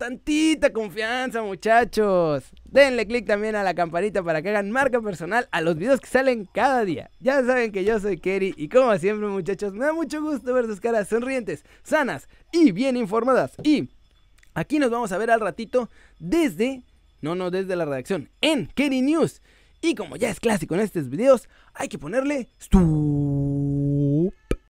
tantita 0.02 0.72
confianza, 0.72 1.42
muchachos. 1.42 2.50
Denle 2.64 3.06
click 3.06 3.24
también 3.24 3.54
a 3.54 3.62
la 3.62 3.72
campanita 3.72 4.20
para 4.20 4.42
que 4.42 4.48
hagan 4.48 4.72
marca 4.72 5.00
personal 5.00 5.48
a 5.52 5.60
los 5.60 5.76
videos 5.76 6.00
que 6.00 6.08
salen 6.08 6.48
cada 6.52 6.84
día. 6.84 7.08
Ya 7.20 7.44
saben 7.44 7.70
que 7.70 7.84
yo 7.84 8.00
soy 8.00 8.18
Kerry 8.18 8.52
y 8.56 8.68
como 8.68 8.98
siempre, 8.98 9.28
muchachos, 9.28 9.72
me 9.74 9.84
da 9.84 9.92
mucho 9.92 10.20
gusto 10.20 10.52
ver 10.52 10.66
sus 10.66 10.80
caras 10.80 11.06
sonrientes, 11.06 11.64
sanas 11.84 12.26
y 12.50 12.72
bien 12.72 12.96
informadas. 12.96 13.52
Y 13.62 13.90
aquí 14.54 14.80
nos 14.80 14.90
vamos 14.90 15.12
a 15.12 15.18
ver 15.18 15.30
al 15.30 15.38
ratito 15.38 15.88
desde, 16.18 16.82
no, 17.20 17.36
no, 17.36 17.52
desde 17.52 17.76
la 17.76 17.84
redacción, 17.84 18.28
en 18.40 18.66
Kerry 18.74 19.02
News. 19.02 19.40
Y 19.82 19.94
como 19.94 20.16
ya 20.16 20.30
es 20.30 20.40
clásico 20.40 20.74
en 20.74 20.80
estos 20.80 21.10
videos, 21.10 21.48
hay 21.74 21.86
que 21.86 21.98
ponerle... 21.98 22.48